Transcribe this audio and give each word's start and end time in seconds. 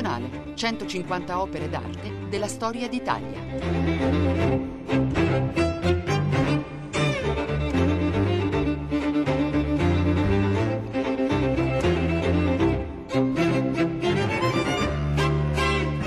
Nazionale, 0.00 0.54
150 0.54 1.40
opere 1.42 1.68
d'arte 1.68 2.28
della 2.30 2.48
storia 2.48 2.88
d'Italia. 2.88 3.38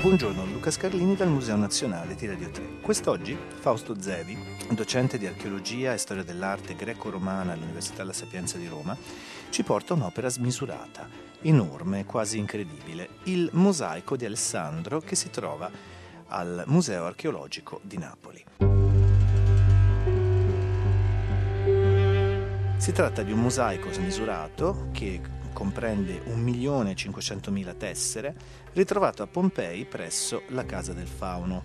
Buongiorno, 0.00 0.44
Luca 0.46 0.72
Scarlini 0.72 1.14
dal 1.14 1.28
Museo 1.28 1.54
Nazionale 1.54 2.16
di 2.16 2.26
Radio 2.26 2.50
3. 2.50 2.80
Quest'oggi 2.80 3.36
Fausto 3.60 4.00
Zevi, 4.00 4.36
docente 4.70 5.18
di 5.18 5.26
archeologia 5.26 5.92
e 5.92 5.98
storia 5.98 6.24
dell'arte 6.24 6.74
greco-romana 6.74 7.52
all'Università 7.52 8.02
La 8.02 8.12
Sapienza 8.12 8.58
di 8.58 8.66
Roma, 8.66 8.96
ci 9.54 9.62
porta 9.62 9.94
un'opera 9.94 10.28
smisurata, 10.28 11.08
enorme, 11.42 12.04
quasi 12.04 12.38
incredibile, 12.38 13.20
il 13.26 13.50
mosaico 13.52 14.16
di 14.16 14.24
Alessandro 14.24 14.98
che 14.98 15.14
si 15.14 15.30
trova 15.30 15.70
al 16.26 16.64
Museo 16.66 17.04
archeologico 17.04 17.78
di 17.84 17.96
Napoli. 17.96 18.44
Si 22.78 22.90
tratta 22.90 23.22
di 23.22 23.30
un 23.30 23.38
mosaico 23.38 23.92
smisurato 23.92 24.88
che 24.90 25.20
comprende 25.52 26.24
1.500.000 26.24 27.76
tessere, 27.76 28.34
ritrovato 28.72 29.22
a 29.22 29.28
Pompei 29.28 29.84
presso 29.84 30.42
la 30.48 30.64
Casa 30.64 30.92
del 30.92 31.06
Fauno. 31.06 31.62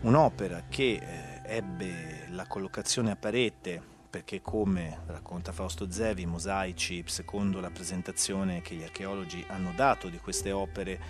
Un'opera 0.00 0.64
che 0.68 1.00
eh, 1.00 1.56
ebbe 1.56 2.26
la 2.30 2.48
collocazione 2.48 3.12
a 3.12 3.16
parete 3.16 3.96
perché 4.08 4.40
come 4.40 5.00
racconta 5.06 5.52
Fausto 5.52 5.90
Zevi, 5.90 6.22
i 6.22 6.26
mosaici, 6.26 7.04
secondo 7.06 7.60
la 7.60 7.70
presentazione 7.70 8.62
che 8.62 8.74
gli 8.74 8.82
archeologi 8.82 9.44
hanno 9.48 9.72
dato 9.74 10.08
di 10.08 10.18
queste 10.18 10.50
opere 10.52 11.00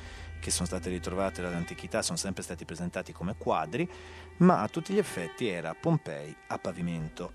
che 0.40 0.50
sono 0.50 0.66
state 0.66 0.88
ritrovate 0.88 1.42
dall'antichità, 1.42 2.02
sono 2.02 2.16
sempre 2.16 2.42
stati 2.42 2.64
presentati 2.64 3.12
come 3.12 3.36
quadri, 3.36 3.88
ma 4.38 4.62
a 4.62 4.68
tutti 4.68 4.92
gli 4.92 4.98
effetti 4.98 5.48
era 5.48 5.74
Pompei 5.74 6.34
a 6.48 6.58
pavimento. 6.58 7.32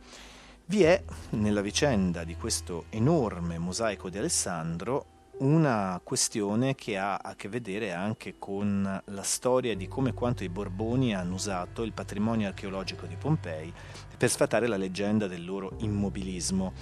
Vi 0.65 0.83
è 0.83 1.03
nella 1.31 1.61
vicenda 1.61 2.23
di 2.23 2.35
questo 2.35 2.85
enorme 2.89 3.57
mosaico 3.57 4.09
di 4.09 4.17
Alessandro 4.17 5.12
una 5.39 5.99
questione 6.03 6.75
che 6.75 6.97
ha 6.97 7.17
a 7.17 7.35
che 7.35 7.49
vedere 7.49 7.91
anche 7.91 8.35
con 8.37 9.01
la 9.03 9.23
storia 9.23 9.75
di 9.75 9.87
come 9.87 10.09
e 10.09 10.13
quanto 10.13 10.43
i 10.43 10.49
Borboni 10.49 11.15
hanno 11.15 11.35
usato 11.35 11.83
il 11.83 11.93
patrimonio 11.93 12.47
archeologico 12.47 13.05
di 13.05 13.15
Pompei 13.15 13.73
per 14.17 14.29
sfatare 14.29 14.67
la 14.67 14.77
leggenda 14.77 15.27
del 15.27 15.43
loro 15.43 15.73
immobilismo, 15.79 16.73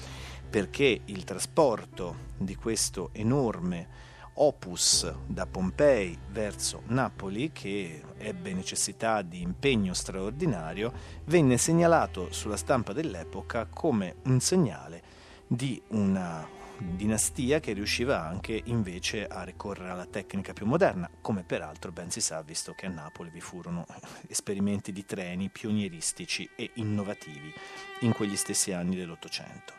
perché 0.50 1.02
il 1.06 1.24
trasporto 1.24 2.30
di 2.38 2.56
questo 2.56 3.10
enorme 3.14 4.10
opus 4.34 5.12
da 5.28 5.46
Pompei 5.46 6.18
verso 6.30 6.84
Napoli, 6.88 7.52
che 7.52 8.04
ebbe 8.18 8.54
necessità 8.54 9.22
di 9.22 9.42
impegno 9.42 9.94
straordinario, 9.94 10.92
venne 11.26 11.58
segnalato 11.58 12.32
sulla 12.32 12.58
stampa 12.58 12.94
dell'epoca 12.94 13.66
come 13.66 14.16
un 14.26 14.40
segnale 14.40 15.02
di 15.48 15.82
una 15.90 16.60
dinastia 16.82 17.60
che 17.60 17.74
riusciva 17.74 18.22
anche 18.22 18.62
invece 18.66 19.28
a 19.28 19.44
ricorrere 19.44 19.92
alla 19.92 20.06
tecnica 20.06 20.54
più 20.54 20.66
moderna, 20.66 21.10
come 21.22 21.44
peraltro 21.44 21.92
ben 21.92 22.12
si 22.12 22.22
sa 22.22 22.42
visto 22.42 22.74
che 22.74 22.88
a 22.88 22.90
Napoli 22.90 23.30
vi 23.30 23.42
furono 23.42 23.86
esperimenti 24.28 24.92
di 24.92 25.06
treni 25.06 25.50
pionieristici 25.50 26.50
e 26.56 26.72
innovativi 26.76 27.54
in 28.02 28.14
quegli 28.14 28.36
stessi 28.36 28.72
anni 28.72 28.96
dell'Ottocento. 28.96 29.74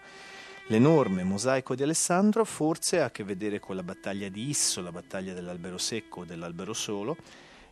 L'enorme 0.68 1.24
mosaico 1.24 1.74
di 1.74 1.82
Alessandro 1.82 2.44
forse 2.44 3.00
ha 3.00 3.06
a 3.06 3.10
che 3.10 3.24
vedere 3.24 3.58
con 3.58 3.74
la 3.74 3.82
battaglia 3.82 4.28
di 4.28 4.48
Isso, 4.48 4.80
la 4.80 4.92
battaglia 4.92 5.34
dell'albero 5.34 5.78
secco 5.78 6.20
o 6.20 6.24
dell'albero 6.24 6.72
solo, 6.72 7.16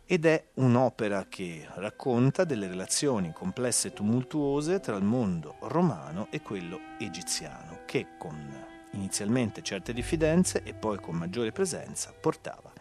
ed 0.05 0.25
è 0.25 0.43
un'opera 0.55 1.27
che 1.29 1.65
racconta 1.75 2.43
delle 2.43 2.67
relazioni 2.67 3.31
complesse 3.31 3.87
e 3.87 3.93
tumultuose 3.93 4.81
tra 4.81 4.97
il 4.97 5.05
mondo 5.05 5.55
romano 5.61 6.27
e 6.31 6.41
quello 6.41 6.79
egiziano, 6.99 7.79
che 7.85 8.07
con 8.17 8.70
inizialmente 8.91 9.61
certe 9.61 9.93
diffidenze 9.93 10.63
e 10.63 10.73
poi 10.73 10.99
con 10.99 11.15
maggiore 11.15 11.51
presenza 11.51 12.13
portava 12.19 12.71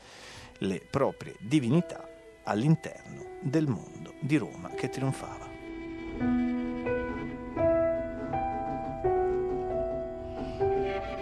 le 0.58 0.86
proprie 0.90 1.36
divinità 1.40 2.08
all'interno 2.44 3.38
del 3.40 3.66
mondo 3.66 4.14
di 4.20 4.36
Roma 4.36 4.70
che 4.70 4.88
trionfava. 4.88 5.48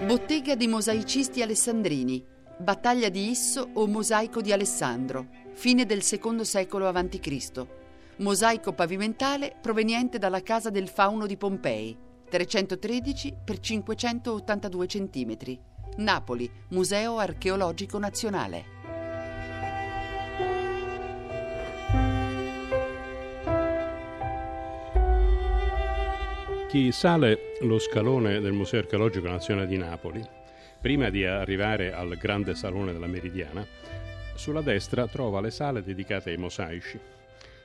Bottega 0.06 0.54
di 0.54 0.66
mosaicisti 0.69 1.43
alessandrini, 1.43 2.25
battaglia 2.56 3.10
di 3.10 3.28
Isso 3.28 3.69
o 3.75 3.87
mosaico 3.87 4.41
di 4.41 4.53
Alessandro, 4.53 5.26
fine 5.53 5.84
del 5.84 6.03
secondo 6.03 6.44
secolo 6.44 6.88
a.C. 6.88 7.66
Mosaico 8.16 8.72
pavimentale 8.72 9.55
proveniente 9.60 10.19
dalla 10.19 10.43
casa 10.43 10.70
del 10.70 10.88
fauno 10.88 11.26
di 11.26 11.37
Pompei, 11.37 11.97
313 12.28 13.37
x 13.44 13.59
582 13.61 14.87
cm. 14.87 15.37
Napoli, 15.97 16.50
Museo 16.69 17.19
Archeologico 17.19 17.99
Nazionale. 17.99 18.77
Chi 26.69 26.93
sale 26.93 27.55
lo 27.62 27.78
scalone 27.78 28.41
del 28.41 28.53
Museo 28.53 28.81
Archeologico 28.81 29.27
Nazionale 29.27 29.67
di 29.67 29.78
Napoli, 29.78 30.22
prima 30.81 31.09
di 31.09 31.25
arrivare 31.25 31.94
al 31.94 32.17
grande 32.19 32.55
salone 32.55 32.93
della 32.93 33.06
Meridiana, 33.06 33.67
sulla 34.34 34.61
destra 34.61 35.09
trova 35.09 35.41
le 35.41 35.50
sale 35.50 35.83
dedicate 35.83 36.31
ai 36.31 36.37
mosaici, 36.37 37.00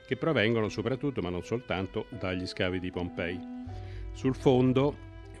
che 0.06 0.16
provengono 0.16 0.70
soprattutto, 0.70 1.20
ma 1.20 1.28
non 1.28 1.44
soltanto, 1.44 2.06
dagli 2.08 2.46
scavi 2.46 2.80
di 2.80 2.90
Pompei. 2.90 3.63
Sul 4.14 4.34
fondo, 4.34 4.96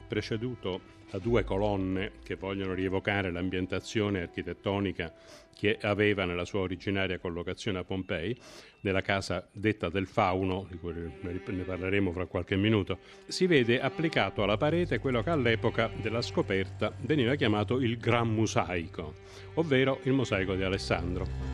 preceduto 0.06 0.92
da 1.10 1.18
due 1.18 1.44
colonne 1.44 2.12
che 2.24 2.34
vogliono 2.34 2.74
rievocare 2.74 3.30
l'ambientazione 3.30 4.22
architettonica 4.22 5.12
che 5.54 5.78
aveva 5.80 6.24
nella 6.24 6.44
sua 6.44 6.60
originaria 6.60 7.18
collocazione 7.18 7.78
a 7.78 7.84
Pompei, 7.84 8.36
nella 8.80 9.00
casa 9.00 9.48
detta 9.52 9.88
del 9.88 10.08
Fauno, 10.08 10.66
di 10.68 10.76
cui 10.78 10.92
ne 10.92 11.62
parleremo 11.62 12.10
fra 12.12 12.26
qualche 12.26 12.56
minuto, 12.56 12.98
si 13.28 13.46
vede 13.46 13.80
applicato 13.80 14.42
alla 14.42 14.56
parete 14.56 14.98
quello 14.98 15.22
che 15.22 15.30
all'epoca 15.30 15.88
della 16.02 16.20
scoperta 16.20 16.92
veniva 17.02 17.36
chiamato 17.36 17.80
il 17.80 17.96
Gran 17.96 18.34
Mosaico, 18.34 19.14
ovvero 19.54 20.00
il 20.02 20.12
mosaico 20.12 20.54
di 20.54 20.64
Alessandro. 20.64 21.53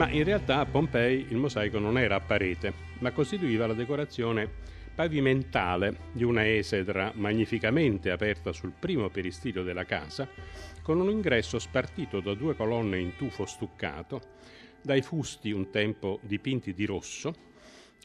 Ma 0.00 0.08
in 0.08 0.24
realtà 0.24 0.60
a 0.60 0.64
Pompei 0.64 1.26
il 1.28 1.36
mosaico 1.36 1.78
non 1.78 1.98
era 1.98 2.14
a 2.14 2.20
parete, 2.20 2.72
ma 3.00 3.12
costituiva 3.12 3.66
la 3.66 3.74
decorazione 3.74 4.48
pavimentale 4.94 5.94
di 6.12 6.24
una 6.24 6.48
esedra 6.48 7.12
magnificamente 7.16 8.10
aperta 8.10 8.50
sul 8.50 8.72
primo 8.72 9.10
peristilio 9.10 9.62
della 9.62 9.84
casa, 9.84 10.26
con 10.80 11.00
un 11.00 11.10
ingresso 11.10 11.58
spartito 11.58 12.20
da 12.20 12.32
due 12.32 12.56
colonne 12.56 12.98
in 12.98 13.14
tufo 13.14 13.44
stuccato, 13.44 14.22
dai 14.80 15.02
fusti 15.02 15.50
un 15.50 15.68
tempo 15.68 16.18
dipinti 16.22 16.72
di 16.72 16.86
rosso, 16.86 17.34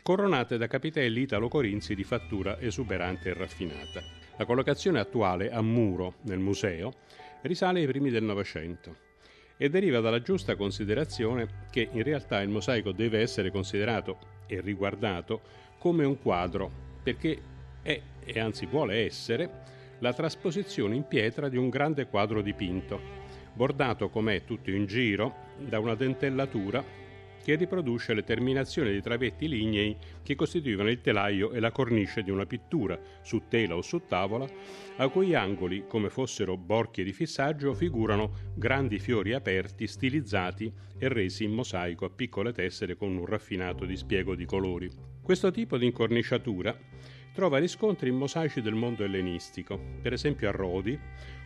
coronate 0.04 0.58
da 0.58 0.68
capitelli 0.68 1.22
italo-corinzi 1.22 1.96
di 1.96 2.04
fattura 2.04 2.60
esuberante 2.60 3.30
e 3.30 3.34
raffinata. 3.36 4.04
La 4.36 4.44
collocazione 4.44 5.00
attuale 5.00 5.50
a 5.50 5.62
muro 5.62 6.16
nel 6.24 6.40
museo 6.40 6.92
risale 7.44 7.80
ai 7.80 7.88
primi 7.88 8.10
del 8.10 8.24
Novecento 8.24 9.05
e 9.58 9.70
deriva 9.70 10.00
dalla 10.00 10.22
giusta 10.22 10.56
considerazione 10.56 11.66
che 11.70 11.90
in 11.92 12.04
realtà 12.04 12.42
il 12.42 12.50
mosaico 12.50 12.92
deve 12.92 13.20
essere 13.20 13.52
considerato 13.52 14.18
e 14.48 14.60
riguardato 14.62 15.42
come 15.78 16.04
un 16.04 16.20
quadro, 16.20 16.70
perché 17.02 17.40
è, 17.82 18.02
e 18.24 18.40
anzi 18.40 18.66
vuole 18.66 19.06
essere, 19.06 19.64
la 20.00 20.14
trasposizione 20.14 20.96
in 20.96 21.08
pietra 21.08 21.48
di 21.48 21.58
un 21.58 21.70
grande 21.70 22.08
quadro 22.08 22.42
dipinto, 22.42 23.00
bordato 23.54 24.10
com'è 24.10 24.44
tutto 24.44 24.72
in 24.72 24.86
giro 24.86 25.34
da 25.58 25.80
una 25.80 25.96
dentellatura 25.96 26.84
che 27.46 27.54
riproduce 27.54 28.16
le 28.16 28.24
terminazioni 28.24 28.90
dei 28.90 29.04
travetti 29.04 29.48
lignei 29.48 29.96
che 30.24 30.34
costituivano 30.34 30.90
il 30.90 31.00
telaio 31.00 31.52
e 31.52 31.60
la 31.60 31.70
cornice 31.70 32.24
di 32.24 32.32
una 32.32 32.48
pittura, 32.48 33.00
su 33.22 33.44
tela 33.48 33.76
o 33.76 33.84
su 33.84 34.02
tavola, 34.08 34.48
a 34.96 35.08
cui 35.10 35.36
angoli, 35.36 35.86
come 35.88 36.10
fossero 36.10 36.58
borchie 36.58 37.04
di 37.04 37.14
fissaggio, 37.14 37.76
figurano 37.76 38.32
grandi 38.56 38.98
fiori 38.98 39.34
aperti, 39.34 39.86
stilizzati 39.86 40.74
e 40.98 41.08
resi 41.08 41.44
in 41.44 41.52
mosaico 41.52 42.06
a 42.06 42.10
piccole 42.10 42.52
tessere 42.52 42.96
con 42.96 43.16
un 43.16 43.28
raffinato 43.28 43.86
dispiego 43.86 44.34
di 44.34 44.46
colori. 44.46 44.90
Questo 45.22 45.52
tipo 45.52 45.78
di 45.78 45.86
incorniciatura 45.86 46.76
trova 47.32 47.60
riscontri 47.60 48.10
in 48.10 48.16
mosaici 48.16 48.60
del 48.60 48.74
mondo 48.74 49.04
ellenistico, 49.04 49.80
per 50.02 50.14
esempio 50.14 50.50
a 50.50 50.52
Rodi 50.52 51.00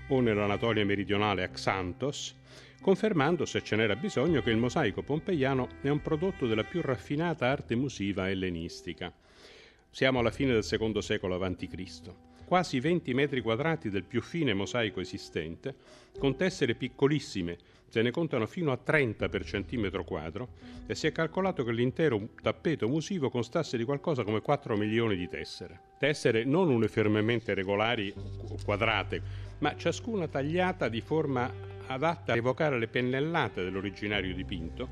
o 0.07 0.21
nell'Anatolia 0.21 0.85
meridionale 0.85 1.43
a 1.43 1.49
Xanthos, 1.49 2.37
confermando, 2.81 3.45
se 3.45 3.61
ce 3.61 3.75
n'era 3.75 3.95
bisogno, 3.95 4.41
che 4.41 4.51
il 4.51 4.57
mosaico 4.57 5.01
pompeiano 5.01 5.67
è 5.81 5.89
un 5.89 6.01
prodotto 6.01 6.47
della 6.47 6.63
più 6.63 6.81
raffinata 6.81 7.47
arte 7.47 7.75
musiva 7.75 8.29
ellenistica. 8.29 9.13
Siamo 9.89 10.19
alla 10.19 10.31
fine 10.31 10.53
del 10.53 10.63
secondo 10.63 11.01
secolo 11.01 11.35
a.C. 11.35 12.11
quasi 12.45 12.79
20 12.79 13.13
metri 13.13 13.41
quadrati 13.41 13.89
del 13.89 14.03
più 14.03 14.21
fine 14.21 14.53
mosaico 14.53 14.99
esistente, 14.99 15.75
con 16.17 16.35
tessere 16.35 16.75
piccolissime, 16.75 17.57
se 17.89 18.01
ne 18.01 18.11
contano 18.11 18.45
fino 18.45 18.71
a 18.71 18.77
30 18.77 19.29
per 19.29 19.43
centimetro 19.43 20.03
quadro, 20.03 20.49
e 20.85 20.95
si 20.95 21.07
è 21.07 21.11
calcolato 21.11 21.63
che 21.63 21.71
l'intero 21.71 22.29
tappeto 22.41 22.87
musivo 22.87 23.29
constasse 23.29 23.77
di 23.77 23.83
qualcosa 23.83 24.23
come 24.23 24.41
4 24.41 24.77
milioni 24.77 25.15
di 25.15 25.27
tessere. 25.27 25.81
Tessere 25.97 26.43
non 26.43 26.69
uniformemente 26.69 27.53
regolari 27.53 28.13
o 28.15 28.55
quadrate, 28.63 29.21
ma 29.59 29.75
ciascuna 29.75 30.27
tagliata 30.27 30.87
di 30.87 31.01
forma 31.01 31.51
adatta 31.89 32.33
a 32.33 32.35
evocare 32.35 32.77
le 32.77 32.87
pennellate 32.87 33.63
dell'originario 33.63 34.33
dipinto, 34.33 34.87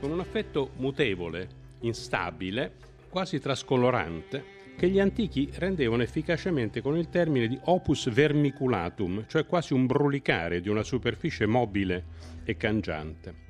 con 0.00 0.10
un 0.10 0.20
effetto 0.20 0.70
mutevole, 0.76 1.48
instabile, 1.80 2.72
quasi 3.08 3.38
trascolorante, 3.38 4.58
che 4.76 4.88
gli 4.88 4.98
antichi 4.98 5.50
rendevano 5.56 6.02
efficacemente 6.02 6.80
con 6.80 6.96
il 6.96 7.08
termine 7.08 7.46
di 7.48 7.58
opus 7.64 8.10
vermiculatum, 8.10 9.26
cioè 9.26 9.44
quasi 9.44 9.74
un 9.74 9.86
brulicare 9.86 10.60
di 10.60 10.68
una 10.68 10.82
superficie 10.82 11.46
mobile 11.46 12.04
e 12.44 12.56
cangiante. 12.56 13.49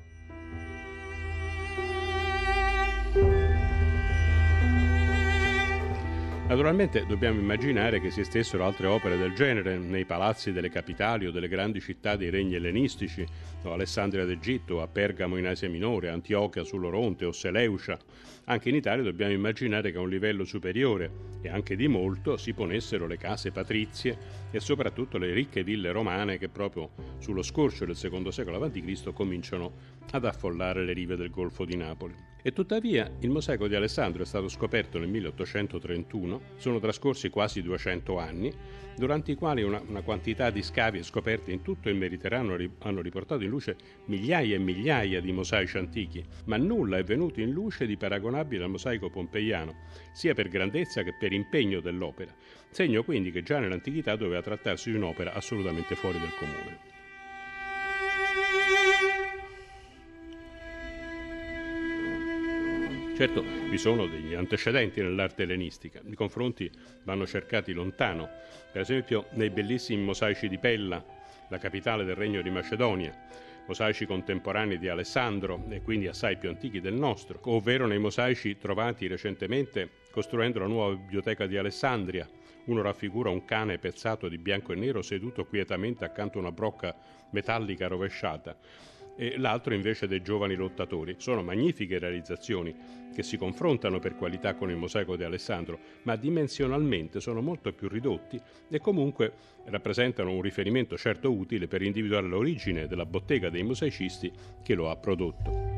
Naturalmente 6.50 7.06
dobbiamo 7.06 7.38
immaginare 7.38 8.00
che 8.00 8.08
esistessero 8.08 8.64
altre 8.64 8.88
opere 8.88 9.16
del 9.16 9.34
genere 9.34 9.78
nei 9.78 10.04
palazzi 10.04 10.50
delle 10.50 10.68
capitali 10.68 11.24
o 11.24 11.30
delle 11.30 11.46
grandi 11.46 11.80
città 11.80 12.16
dei 12.16 12.28
regni 12.28 12.56
ellenistici, 12.56 13.24
o 13.62 13.72
Alessandria 13.72 14.24
d'Egitto, 14.24 14.82
a 14.82 14.88
Pergamo 14.88 15.36
in 15.36 15.46
Asia 15.46 15.68
Minore, 15.68 16.08
Antiochia 16.08 16.64
sull'Oronte 16.64 17.24
o 17.24 17.30
Seleucia. 17.30 17.96
Anche 18.50 18.68
in 18.68 18.74
Italia 18.74 19.04
dobbiamo 19.04 19.32
immaginare 19.32 19.92
che 19.92 19.98
a 19.98 20.00
un 20.00 20.08
livello 20.08 20.42
superiore, 20.42 21.28
e 21.40 21.48
anche 21.48 21.76
di 21.76 21.86
molto, 21.86 22.36
si 22.36 22.52
ponessero 22.52 23.06
le 23.06 23.16
case 23.16 23.52
patrizie 23.52 24.18
e 24.50 24.58
soprattutto 24.58 25.18
le 25.18 25.32
ricche 25.32 25.62
ville 25.62 25.92
romane 25.92 26.36
che 26.36 26.48
proprio 26.48 26.90
sullo 27.18 27.42
scorcio 27.42 27.84
del 27.84 27.94
secondo 27.94 28.32
secolo 28.32 28.60
a.C. 28.60 29.12
cominciano 29.12 29.72
ad 30.10 30.24
affollare 30.24 30.84
le 30.84 30.92
rive 30.92 31.14
del 31.14 31.30
Golfo 31.30 31.64
di 31.64 31.76
Napoli. 31.76 32.14
E 32.42 32.52
tuttavia 32.52 33.08
il 33.20 33.30
mosaico 33.30 33.68
di 33.68 33.74
Alessandro 33.74 34.22
è 34.22 34.26
stato 34.26 34.48
scoperto 34.48 34.98
nel 34.98 35.08
1831, 35.08 36.40
sono 36.56 36.80
trascorsi 36.80 37.28
quasi 37.28 37.62
200 37.62 38.18
anni, 38.18 38.52
durante 38.96 39.32
i 39.32 39.34
quali 39.34 39.62
una, 39.62 39.80
una 39.86 40.00
quantità 40.00 40.50
di 40.50 40.62
scavi 40.62 40.98
e 40.98 41.02
scoperte 41.02 41.52
in 41.52 41.62
tutto 41.62 41.88
il 41.88 41.96
Mediterraneo 41.96 42.56
hanno 42.78 43.00
riportato 43.02 43.44
in 43.44 43.50
luce 43.50 43.76
migliaia 44.06 44.56
e 44.56 44.58
migliaia 44.58 45.20
di 45.20 45.32
mosaici 45.32 45.76
antichi, 45.76 46.24
ma 46.46 46.56
nulla 46.56 46.96
è 46.96 47.04
venuto 47.04 47.40
in 47.40 47.50
luce 47.50 47.86
di 47.86 47.96
paragonabile 48.40 48.64
al 48.64 48.70
mosaico 48.70 49.10
pompeiano, 49.10 49.74
sia 50.12 50.34
per 50.34 50.48
grandezza 50.48 51.02
che 51.02 51.14
per 51.18 51.32
impegno 51.32 51.80
dell'opera, 51.80 52.34
segno 52.70 53.02
quindi 53.04 53.30
che 53.30 53.42
già 53.42 53.58
nell'antichità 53.58 54.16
doveva 54.16 54.42
trattarsi 54.42 54.90
di 54.90 54.96
un'opera 54.96 55.34
assolutamente 55.34 55.94
fuori 55.94 56.18
del 56.18 56.34
comune. 56.38 56.88
Certo, 63.16 63.44
vi 63.68 63.76
sono 63.76 64.06
degli 64.06 64.32
antecedenti 64.32 65.02
nell'arte 65.02 65.42
ellenistica, 65.42 66.00
i 66.06 66.14
confronti 66.14 66.70
vanno 67.04 67.26
cercati 67.26 67.72
lontano, 67.72 68.30
per 68.72 68.80
esempio 68.80 69.26
nei 69.32 69.50
bellissimi 69.50 70.02
mosaici 70.02 70.48
di 70.48 70.56
Pella, 70.56 71.04
la 71.50 71.58
capitale 71.58 72.04
del 72.04 72.14
regno 72.14 72.40
di 72.40 72.48
Macedonia, 72.48 73.12
mosaici 73.70 74.04
contemporanei 74.04 74.80
di 74.80 74.88
Alessandro 74.88 75.64
e 75.68 75.80
quindi 75.80 76.08
assai 76.08 76.36
più 76.36 76.48
antichi 76.48 76.80
del 76.80 76.94
nostro, 76.94 77.38
ovvero 77.44 77.86
nei 77.86 78.00
mosaici 78.00 78.58
trovati 78.58 79.06
recentemente 79.06 79.88
costruendo 80.10 80.58
la 80.58 80.66
nuova 80.66 80.96
biblioteca 80.96 81.46
di 81.46 81.56
Alessandria. 81.56 82.28
Uno 82.64 82.82
raffigura 82.82 83.30
un 83.30 83.44
cane 83.44 83.78
pezzato 83.78 84.28
di 84.28 84.38
bianco 84.38 84.72
e 84.72 84.74
nero 84.74 85.02
seduto 85.02 85.46
quietamente 85.46 86.04
accanto 86.04 86.38
a 86.38 86.40
una 86.40 86.50
brocca 86.50 86.96
metallica 87.30 87.86
rovesciata 87.86 88.56
e 89.20 89.36
l'altro 89.36 89.74
invece 89.74 90.08
dei 90.08 90.22
giovani 90.22 90.54
lottatori. 90.54 91.16
Sono 91.18 91.42
magnifiche 91.42 91.98
realizzazioni 91.98 92.74
che 93.14 93.22
si 93.22 93.36
confrontano 93.36 93.98
per 93.98 94.16
qualità 94.16 94.54
con 94.54 94.70
il 94.70 94.76
mosaico 94.76 95.14
di 95.14 95.24
Alessandro, 95.24 95.78
ma 96.04 96.16
dimensionalmente 96.16 97.20
sono 97.20 97.42
molto 97.42 97.70
più 97.74 97.86
ridotti 97.88 98.40
e 98.70 98.78
comunque 98.78 99.34
rappresentano 99.66 100.32
un 100.32 100.40
riferimento 100.40 100.96
certo 100.96 101.30
utile 101.30 101.68
per 101.68 101.82
individuare 101.82 102.28
l'origine 102.28 102.86
della 102.86 103.04
bottega 103.04 103.50
dei 103.50 103.62
mosaicisti 103.62 104.32
che 104.62 104.74
lo 104.74 104.88
ha 104.88 104.96
prodotto. 104.96 105.68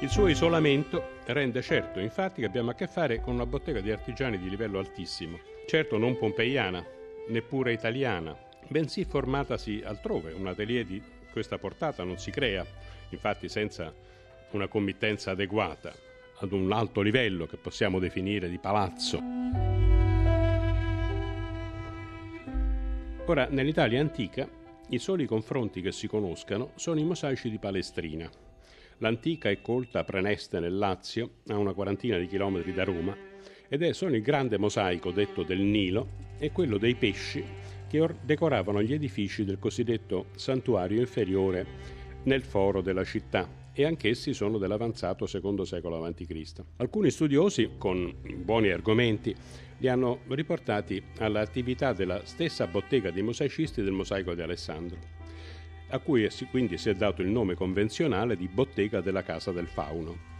Il 0.00 0.08
suo 0.10 0.28
isolamento 0.28 1.18
rende 1.26 1.62
certo 1.62 1.98
infatti 1.98 2.40
che 2.42 2.46
abbiamo 2.46 2.70
a 2.70 2.74
che 2.74 2.86
fare 2.86 3.22
con 3.22 3.32
una 3.34 3.46
bottega 3.46 3.80
di 3.80 3.90
artigiani 3.90 4.38
di 4.38 4.50
livello 4.50 4.78
altissimo, 4.78 5.38
certo 5.66 5.96
non 5.96 6.18
pompeiana, 6.18 6.98
neppure 7.30 7.72
italiana, 7.72 8.36
bensì 8.68 9.04
formatasi 9.04 9.82
altrove. 9.84 10.32
Un 10.32 10.46
atelier 10.46 10.84
di 10.84 11.02
questa 11.32 11.58
portata 11.58 12.04
non 12.04 12.18
si 12.18 12.30
crea, 12.30 12.66
infatti 13.10 13.48
senza 13.48 13.92
una 14.50 14.68
committenza 14.68 15.30
adeguata 15.30 15.92
ad 16.40 16.52
un 16.52 16.70
alto 16.72 17.00
livello 17.00 17.46
che 17.46 17.56
possiamo 17.56 17.98
definire 17.98 18.48
di 18.48 18.58
palazzo. 18.58 19.20
Ora, 23.26 23.46
nell'Italia 23.48 24.00
antica, 24.00 24.48
i 24.88 24.98
soli 24.98 25.24
confronti 25.24 25.80
che 25.80 25.92
si 25.92 26.08
conoscano 26.08 26.72
sono 26.74 26.98
i 26.98 27.04
mosaici 27.04 27.48
di 27.48 27.58
Palestrina. 27.58 28.28
L'antica 28.98 29.48
e 29.48 29.62
colta 29.62 30.02
Preneste 30.04 30.58
nel 30.58 30.76
Lazio, 30.76 31.36
a 31.46 31.56
una 31.56 31.72
quarantina 31.72 32.18
di 32.18 32.26
chilometri 32.26 32.72
da 32.72 32.84
Roma, 32.84 33.16
ed 33.72 33.82
è 33.82 33.92
solo 33.92 34.16
il 34.16 34.22
grande 34.22 34.58
mosaico 34.58 35.12
detto 35.12 35.44
del 35.44 35.60
Nilo 35.60 36.08
e 36.38 36.50
quello 36.50 36.76
dei 36.76 36.96
pesci 36.96 37.42
che 37.88 38.04
decoravano 38.20 38.82
gli 38.82 38.92
edifici 38.92 39.44
del 39.44 39.60
cosiddetto 39.60 40.26
santuario 40.34 40.98
inferiore 40.98 41.64
nel 42.24 42.42
foro 42.42 42.82
della 42.82 43.04
città 43.04 43.48
e 43.72 43.84
anch'essi 43.84 44.34
sono 44.34 44.58
dell'avanzato 44.58 45.26
secondo 45.26 45.64
secolo 45.64 46.04
a.C. 46.04 46.52
Alcuni 46.78 47.10
studiosi, 47.10 47.70
con 47.78 48.12
buoni 48.38 48.70
argomenti, 48.70 49.34
li 49.78 49.88
hanno 49.88 50.22
riportati 50.26 51.00
all'attività 51.18 51.92
della 51.92 52.24
stessa 52.24 52.66
bottega 52.66 53.12
dei 53.12 53.22
mosaicisti 53.22 53.82
del 53.82 53.92
mosaico 53.92 54.34
di 54.34 54.42
Alessandro, 54.42 54.98
a 55.90 55.98
cui 56.00 56.28
quindi 56.50 56.76
si 56.76 56.90
è 56.90 56.94
dato 56.94 57.22
il 57.22 57.28
nome 57.28 57.54
convenzionale 57.54 58.36
di 58.36 58.48
bottega 58.48 59.00
della 59.00 59.22
casa 59.22 59.52
del 59.52 59.68
fauno. 59.68 60.39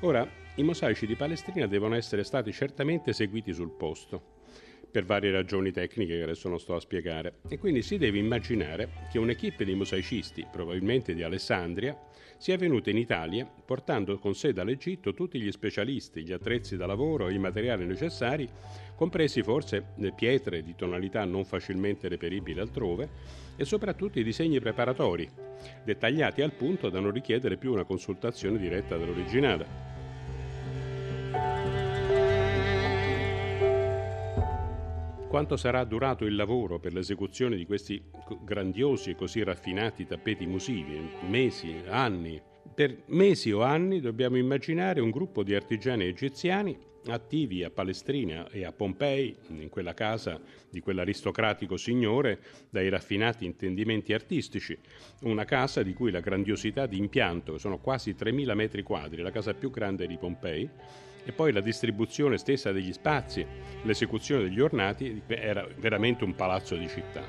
Ora, 0.00 0.28
i 0.56 0.62
mosaici 0.62 1.06
di 1.06 1.16
Palestrina 1.16 1.66
devono 1.66 1.94
essere 1.94 2.24
stati 2.24 2.52
certamente 2.52 3.10
eseguiti 3.10 3.52
sul 3.52 3.70
posto, 3.70 4.42
per 4.90 5.04
varie 5.04 5.32
ragioni 5.32 5.72
tecniche 5.72 6.16
che 6.16 6.22
adesso 6.22 6.48
non 6.48 6.60
sto 6.60 6.74
a 6.76 6.80
spiegare. 6.80 7.40
E 7.48 7.58
quindi 7.58 7.82
si 7.82 7.98
deve 7.98 8.18
immaginare 8.18 8.88
che 9.10 9.18
un'equipe 9.18 9.64
di 9.64 9.74
mosaicisti, 9.74 10.46
probabilmente 10.50 11.14
di 11.14 11.22
Alessandria, 11.22 11.98
sia 12.44 12.58
venuta 12.58 12.90
in 12.90 12.98
Italia 12.98 13.46
portando 13.46 14.18
con 14.18 14.34
sé 14.34 14.52
dall'Egitto 14.52 15.14
tutti 15.14 15.40
gli 15.40 15.50
specialisti, 15.50 16.24
gli 16.24 16.32
attrezzi 16.32 16.76
da 16.76 16.84
lavoro 16.84 17.26
e 17.26 17.32
i 17.32 17.38
materiali 17.38 17.86
necessari, 17.86 18.46
compresi 18.94 19.42
forse 19.42 19.94
pietre 20.14 20.62
di 20.62 20.74
tonalità 20.74 21.24
non 21.24 21.46
facilmente 21.46 22.06
reperibili 22.06 22.60
altrove 22.60 23.08
e 23.56 23.64
soprattutto 23.64 24.18
i 24.18 24.22
disegni 24.22 24.60
preparatori, 24.60 25.26
dettagliati 25.84 26.42
al 26.42 26.52
punto 26.52 26.90
da 26.90 27.00
non 27.00 27.12
richiedere 27.12 27.56
più 27.56 27.72
una 27.72 27.84
consultazione 27.84 28.58
diretta 28.58 28.98
dell'originale. 28.98 29.93
Quanto 35.34 35.56
sarà 35.56 35.82
durato 35.82 36.26
il 36.26 36.36
lavoro 36.36 36.78
per 36.78 36.92
l'esecuzione 36.92 37.56
di 37.56 37.66
questi 37.66 38.00
grandiosi 38.44 39.10
e 39.10 39.16
così 39.16 39.42
raffinati 39.42 40.06
tappeti 40.06 40.46
musivi? 40.46 40.96
Mesi, 41.28 41.74
anni? 41.88 42.40
Per 42.72 43.02
mesi 43.06 43.50
o 43.50 43.62
anni 43.62 43.98
dobbiamo 43.98 44.36
immaginare 44.36 45.00
un 45.00 45.10
gruppo 45.10 45.42
di 45.42 45.52
artigiani 45.52 46.04
egiziani 46.04 46.78
attivi 47.06 47.64
a 47.64 47.70
Palestrina 47.70 48.48
e 48.48 48.64
a 48.64 48.70
Pompei, 48.70 49.36
in 49.48 49.70
quella 49.70 49.92
casa 49.92 50.40
di 50.70 50.78
quell'aristocratico 50.78 51.76
signore, 51.76 52.38
dai 52.70 52.88
raffinati 52.88 53.44
intendimenti 53.44 54.12
artistici, 54.12 54.78
una 55.22 55.44
casa 55.44 55.82
di 55.82 55.94
cui 55.94 56.12
la 56.12 56.20
grandiosità 56.20 56.86
di 56.86 56.96
impianto, 56.96 57.58
sono 57.58 57.78
quasi 57.78 58.12
3.000 58.12 58.54
metri 58.54 58.84
quadri, 58.84 59.20
la 59.20 59.32
casa 59.32 59.52
più 59.52 59.70
grande 59.70 60.06
di 60.06 60.16
Pompei, 60.16 60.70
e 61.24 61.32
poi 61.32 61.52
la 61.52 61.60
distribuzione 61.60 62.38
stessa 62.38 62.72
degli 62.72 62.92
spazi, 62.92 63.44
l'esecuzione 63.82 64.44
degli 64.44 64.60
ornati 64.60 65.22
era 65.26 65.66
veramente 65.78 66.24
un 66.24 66.34
palazzo 66.34 66.76
di 66.76 66.88
città. 66.88 67.22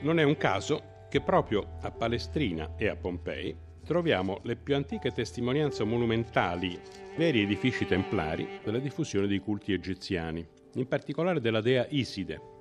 Non 0.00 0.18
è 0.18 0.22
un 0.22 0.36
caso 0.36 1.06
che 1.08 1.20
proprio 1.20 1.78
a 1.80 1.90
Palestrina 1.90 2.74
e 2.76 2.88
a 2.88 2.96
Pompei 2.96 3.56
troviamo 3.84 4.40
le 4.42 4.56
più 4.56 4.74
antiche 4.74 5.12
testimonianze 5.12 5.82
monumentali, 5.84 6.78
veri 7.16 7.42
edifici 7.42 7.86
templari 7.86 8.60
della 8.62 8.78
diffusione 8.78 9.26
dei 9.26 9.38
culti 9.38 9.72
egiziani, 9.72 10.46
in 10.74 10.86
particolare 10.86 11.40
della 11.40 11.62
dea 11.62 11.86
Iside, 11.88 12.57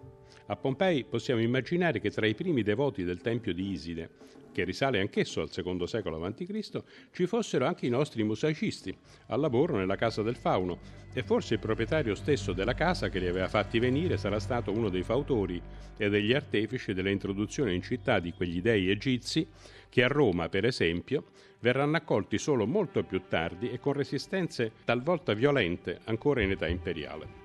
A 0.49 0.55
Pompei 0.55 1.03
possiamo 1.03 1.41
immaginare 1.41 1.99
che 1.99 2.09
tra 2.09 2.25
i 2.25 2.33
primi 2.33 2.63
devoti 2.63 3.03
del 3.03 3.19
Tempio 3.19 3.53
di 3.53 3.69
Iside, 3.69 4.09
che 4.53 4.63
risale 4.63 5.01
anch'esso 5.01 5.41
al 5.41 5.51
secondo 5.51 5.85
secolo 5.85 6.23
a.C., 6.23 6.83
ci 7.11 7.27
fossero 7.27 7.65
anche 7.65 7.85
i 7.85 7.89
nostri 7.89 8.23
mosaicisti, 8.23 8.97
al 9.27 9.41
lavoro 9.41 9.75
nella 9.75 9.97
casa 9.97 10.21
del 10.21 10.37
fauno, 10.37 10.79
e 11.13 11.21
forse 11.21 11.55
il 11.55 11.59
proprietario 11.59 12.15
stesso 12.15 12.53
della 12.53 12.73
casa 12.73 13.09
che 13.09 13.19
li 13.19 13.27
aveva 13.27 13.49
fatti 13.49 13.77
venire 13.77 14.15
sarà 14.15 14.39
stato 14.39 14.71
uno 14.71 14.87
dei 14.87 15.03
fautori 15.03 15.61
e 15.97 16.09
degli 16.09 16.33
artefici 16.33 16.93
dell'introduzione 16.93 17.73
in 17.73 17.81
città 17.81 18.19
di 18.19 18.31
quegli 18.31 18.61
dei 18.61 18.89
egizi 18.89 19.45
che 19.89 20.03
a 20.03 20.07
Roma, 20.07 20.47
per 20.47 20.63
esempio, 20.63 21.25
verranno 21.59 21.97
accolti 21.97 22.37
solo 22.37 22.65
molto 22.65 23.03
più 23.03 23.23
tardi 23.27 23.69
e 23.69 23.79
con 23.79 23.93
resistenze 23.93 24.71
talvolta 24.85 25.33
violente 25.33 25.99
ancora 26.05 26.41
in 26.41 26.51
età 26.51 26.67
imperiale. 26.67 27.36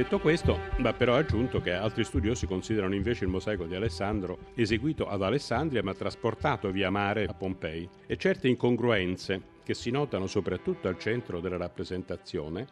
Detto 0.00 0.18
questo, 0.18 0.58
va 0.78 0.94
però 0.94 1.14
aggiunto 1.14 1.60
che 1.60 1.72
altri 1.72 2.04
studiosi 2.04 2.46
considerano 2.46 2.94
invece 2.94 3.24
il 3.24 3.30
mosaico 3.30 3.66
di 3.66 3.74
Alessandro 3.74 4.38
eseguito 4.54 5.06
ad 5.06 5.20
Alessandria 5.20 5.82
ma 5.82 5.92
trasportato 5.92 6.70
via 6.70 6.88
mare 6.88 7.26
a 7.26 7.34
Pompei 7.34 7.86
e 8.06 8.16
certe 8.16 8.48
incongruenze 8.48 9.42
che 9.62 9.74
si 9.74 9.90
notano 9.90 10.26
soprattutto 10.26 10.88
al 10.88 10.98
centro 10.98 11.40
della 11.40 11.58
rappresentazione 11.58 12.66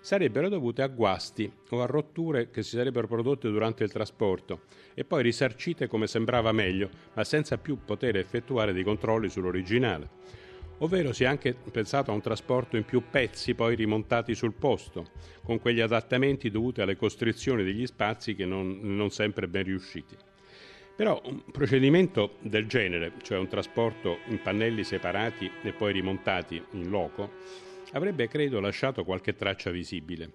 sarebbero 0.00 0.48
dovute 0.48 0.82
a 0.82 0.88
guasti 0.88 1.48
o 1.70 1.80
a 1.80 1.86
rotture 1.86 2.50
che 2.50 2.64
si 2.64 2.76
sarebbero 2.76 3.06
prodotte 3.06 3.48
durante 3.48 3.84
il 3.84 3.92
trasporto 3.92 4.62
e 4.94 5.04
poi 5.04 5.22
risarcite 5.22 5.86
come 5.86 6.08
sembrava 6.08 6.50
meglio, 6.50 6.90
ma 7.12 7.22
senza 7.22 7.56
più 7.56 7.78
poter 7.84 8.16
effettuare 8.16 8.72
dei 8.72 8.82
controlli 8.82 9.28
sull'originale 9.28 10.42
ovvero 10.78 11.12
si 11.12 11.24
è 11.24 11.26
anche 11.26 11.54
pensato 11.54 12.10
a 12.10 12.14
un 12.14 12.20
trasporto 12.20 12.76
in 12.76 12.84
più 12.84 13.02
pezzi 13.10 13.54
poi 13.54 13.74
rimontati 13.74 14.34
sul 14.34 14.54
posto, 14.54 15.10
con 15.42 15.60
quegli 15.60 15.80
adattamenti 15.80 16.50
dovuti 16.50 16.80
alle 16.80 16.96
costrizioni 16.96 17.62
degli 17.62 17.86
spazi 17.86 18.34
che 18.34 18.44
non, 18.44 18.80
non 18.82 19.10
sempre 19.10 19.48
ben 19.48 19.64
riusciti. 19.64 20.16
Però 20.96 21.20
un 21.24 21.42
procedimento 21.50 22.36
del 22.40 22.66
genere, 22.66 23.12
cioè 23.22 23.38
un 23.38 23.48
trasporto 23.48 24.18
in 24.28 24.40
pannelli 24.40 24.84
separati 24.84 25.50
e 25.62 25.72
poi 25.72 25.92
rimontati 25.92 26.62
in 26.72 26.88
loco, 26.88 27.32
avrebbe 27.92 28.28
credo 28.28 28.60
lasciato 28.60 29.04
qualche 29.04 29.34
traccia 29.34 29.70
visibile. 29.70 30.30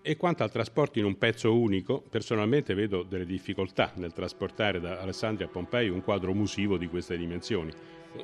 E 0.00 0.16
quanto 0.16 0.42
al 0.42 0.50
trasporto 0.50 0.98
in 0.98 1.06
un 1.06 1.16
pezzo 1.16 1.54
unico, 1.58 2.02
personalmente 2.10 2.74
vedo 2.74 3.02
delle 3.02 3.24
difficoltà 3.24 3.92
nel 3.96 4.12
trasportare 4.12 4.80
da 4.80 5.00
Alessandria 5.00 5.46
a 5.46 5.50
Pompei 5.50 5.88
un 5.88 6.02
quadro 6.02 6.34
musivo 6.34 6.76
di 6.76 6.88
queste 6.88 7.16
dimensioni, 7.16 7.70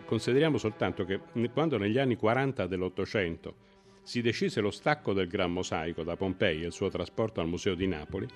Consideriamo 0.04 0.58
soltanto 0.58 1.04
che 1.04 1.20
quando 1.52 1.76
negli 1.76 1.98
anni 1.98 2.16
40 2.16 2.66
dell'Ottocento 2.66 3.68
si 4.02 4.22
decise 4.22 4.60
lo 4.60 4.70
stacco 4.70 5.12
del 5.12 5.28
Gran 5.28 5.52
Mosaico 5.52 6.02
da 6.02 6.16
Pompei 6.16 6.62
e 6.62 6.66
il 6.66 6.72
suo 6.72 6.88
trasporto 6.88 7.40
al 7.40 7.48
Museo 7.48 7.74
di 7.74 7.86
Napoli, 7.86 8.26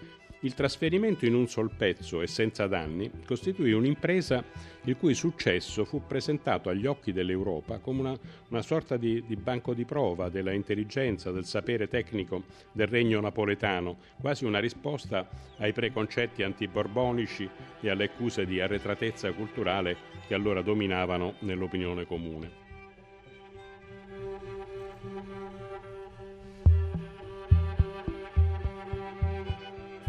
il 0.41 0.55
trasferimento 0.55 1.25
in 1.25 1.35
un 1.35 1.49
sol 1.49 1.71
pezzo 1.75 2.21
e 2.21 2.27
senza 2.27 2.67
danni 2.67 3.11
costituì 3.25 3.73
un'impresa 3.73 4.45
il 4.85 4.97
cui 4.97 5.15
successo 5.15 5.87
fu 5.87 6.03
presentato 6.07 6.69
agli 6.69 6.85
occhi 6.85 7.13
dell'Europa 7.13 7.79
come 7.79 8.01
una, 8.01 8.19
una 8.51 8.61
sorta 8.61 8.99
di, 8.99 9.25
di, 9.27 9.37
banco 9.37 9.73
di 9.73 9.87
prova 9.87 10.29
della 10.29 10.53
intelligenza, 10.53 11.31
del 11.31 11.47
sapere 11.47 11.89
tecnico 11.89 12.43
del 12.73 12.89
regno 12.89 13.21
napoletano, 13.21 13.97
quasi 14.21 14.45
una 14.45 14.59
risposta 14.59 15.27
ai 15.59 15.73
preconcetti 15.73 16.43
antiborbonici 16.43 17.49
e 17.81 17.89
alle 17.89 18.05
accuse 18.05 18.45
di 18.45 18.61
arretratezza 18.61 19.33
culturale 19.33 19.97
che 20.27 20.35
allora 20.35 20.63
dominavano 20.63 21.35
nell'opinione 21.41 22.07
comune. 22.07 22.63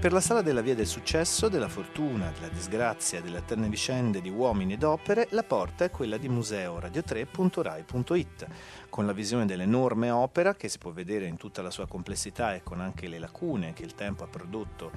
Per 0.05 0.13
la 0.13 0.21
sala 0.21 0.43
della 0.43 0.62
via 0.62 0.75
del 0.75 0.85
successo, 0.85 1.50
della 1.50 1.67
fortuna, 1.67 2.29
della 2.29 2.50
disgrazia, 2.50 3.21
delle 3.21 3.39
eterne 3.39 3.67
vicende 3.69 4.21
di 4.21 4.29
uomini 4.29 4.74
ed 4.74 4.83
opere, 4.83 5.25
la 5.31 5.41
porta 5.41 5.83
è 5.83 5.89
quella 5.89 6.17
di 6.17 6.29
museoradio3.rai.it, 6.29 8.47
con 8.88 9.07
la 9.07 9.13
visione 9.13 9.47
dell'enorme 9.47 10.12
opera 10.12 10.53
che 10.53 10.69
si 10.69 10.77
può 10.77 10.91
vedere 10.91 11.25
in 11.25 11.38
tutta 11.38 11.63
la 11.63 11.71
sua 11.71 11.88
complessità 11.88 12.53
e 12.53 12.62
con 12.62 12.81
anche 12.81 13.07
le 13.07 13.17
lacune 13.17 13.74
che 13.74 13.81
il 13.81 13.95
tempo 13.95 14.24
ha 14.24 14.27
prodotto 14.27 14.91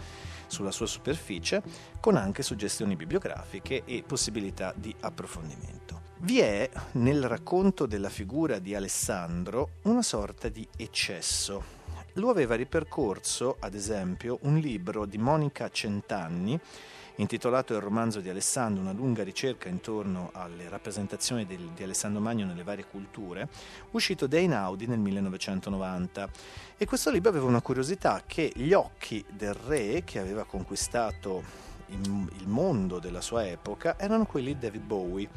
sulla 0.47 0.73
sua 0.73 0.85
superficie, 0.85 1.63
con 2.01 2.17
anche 2.17 2.43
suggestioni 2.43 2.95
bibliografiche 2.95 3.85
e 3.87 4.05
possibilità 4.07 4.75
di 4.77 4.95
approfondimento. 5.01 6.03
Vi 6.19 6.41
è 6.41 6.69
nel 6.93 7.27
racconto 7.27 7.87
della 7.87 8.11
figura 8.11 8.59
di 8.59 8.75
Alessandro 8.75 9.71
una 9.85 10.03
sorta 10.03 10.51
di 10.51 10.69
eccesso 10.77 11.78
lo 12.19 12.31
aveva 12.31 12.55
ripercorso, 12.55 13.57
ad 13.61 13.75
esempio, 13.75 14.39
un 14.43 14.59
libro 14.59 15.07
di 15.07 15.19
Monica 15.19 15.71
Centanni, 15.71 16.59
intitolato 17.17 17.75
Il 17.75 17.81
romanzo 17.81 18.21
di 18.21 18.29
Alessandro, 18.29 18.83
una 18.83 18.93
lunga 18.93 19.23
ricerca 19.23 19.69
intorno 19.69 20.31
alle 20.33 20.69
rappresentazioni 20.69 21.47
del, 21.47 21.71
di 21.75 21.83
Alessandro 21.83 22.21
Magno 22.21 22.45
nelle 22.45 22.65
varie 22.65 22.87
culture, 22.87 23.49
uscito 23.93 24.27
da 24.27 24.37
Einaudi 24.37 24.87
nel 24.87 24.99
1990. 24.99 26.29
E 26.77 26.87
questo 26.87 27.11
libro 27.11 27.31
aveva 27.31 27.47
una 27.47 27.63
curiosità 27.63 28.23
che 28.27 28.53
gli 28.55 28.73
occhi 28.73 29.25
del 29.31 29.55
re 29.55 30.03
che 30.05 30.19
aveva 30.19 30.45
conquistato 30.45 31.67
il 31.91 32.47
mondo 32.47 32.99
della 32.99 33.23
sua 33.23 33.47
epoca 33.47 33.99
erano 33.99 34.27
quelli 34.27 34.53
di 34.53 34.59
David 34.59 34.83
Bowie 34.83 35.29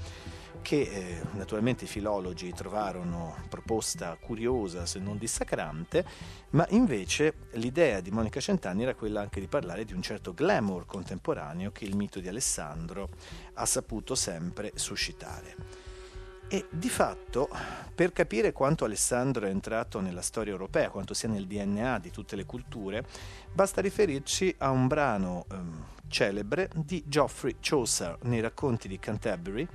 che 0.61 0.81
eh, 0.81 1.21
naturalmente 1.33 1.85
i 1.85 1.87
filologi 1.87 2.53
trovarono 2.53 3.35
proposta 3.49 4.17
curiosa 4.19 4.85
se 4.85 4.99
non 4.99 5.17
dissacrante, 5.17 6.05
ma 6.51 6.65
invece 6.69 7.33
l'idea 7.53 7.99
di 7.99 8.11
Monica 8.11 8.39
Centanni 8.39 8.83
era 8.83 8.95
quella 8.95 9.21
anche 9.21 9.39
di 9.39 9.47
parlare 9.47 9.85
di 9.85 9.93
un 9.93 10.01
certo 10.01 10.33
glamour 10.33 10.85
contemporaneo 10.85 11.71
che 11.71 11.85
il 11.85 11.95
mito 11.95 12.19
di 12.19 12.27
Alessandro 12.27 13.09
ha 13.53 13.65
saputo 13.65 14.15
sempre 14.15 14.71
suscitare. 14.75 15.89
E 16.53 16.65
di 16.69 16.89
fatto, 16.89 17.47
per 17.95 18.11
capire 18.11 18.51
quanto 18.51 18.83
Alessandro 18.83 19.45
è 19.45 19.49
entrato 19.49 20.01
nella 20.01 20.21
storia 20.21 20.51
europea, 20.51 20.89
quanto 20.89 21.13
sia 21.13 21.29
nel 21.29 21.47
DNA 21.47 21.99
di 21.99 22.11
tutte 22.11 22.35
le 22.35 22.45
culture, 22.45 23.05
basta 23.53 23.79
riferirci 23.79 24.55
a 24.57 24.69
un 24.69 24.87
brano 24.87 25.45
ehm, 25.49 25.85
celebre 26.09 26.69
di 26.75 27.03
Geoffrey 27.07 27.55
Chaucer 27.61 28.17
nei 28.23 28.41
racconti 28.41 28.89
di 28.89 28.99
Canterbury, 28.99 29.65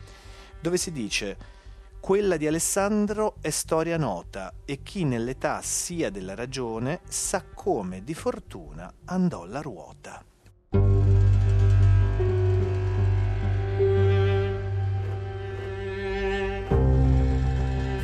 dove 0.61 0.77
si 0.77 0.93
dice 0.93 1.55
quella 2.01 2.37
di 2.37 2.47
Alessandro 2.47 3.35
è 3.41 3.51
storia 3.51 3.97
nota 3.97 4.53
e 4.65 4.83
chi 4.85 5.05
nell'età 5.05 5.61
sia 5.61 6.09
della 6.09 6.37
ragione 6.37 7.01
sa 7.09 7.43
come 7.53 8.05
di 8.05 8.15
fortuna 8.15 8.93
andò 9.07 9.45
la 9.45 9.61
ruota. 9.61 10.25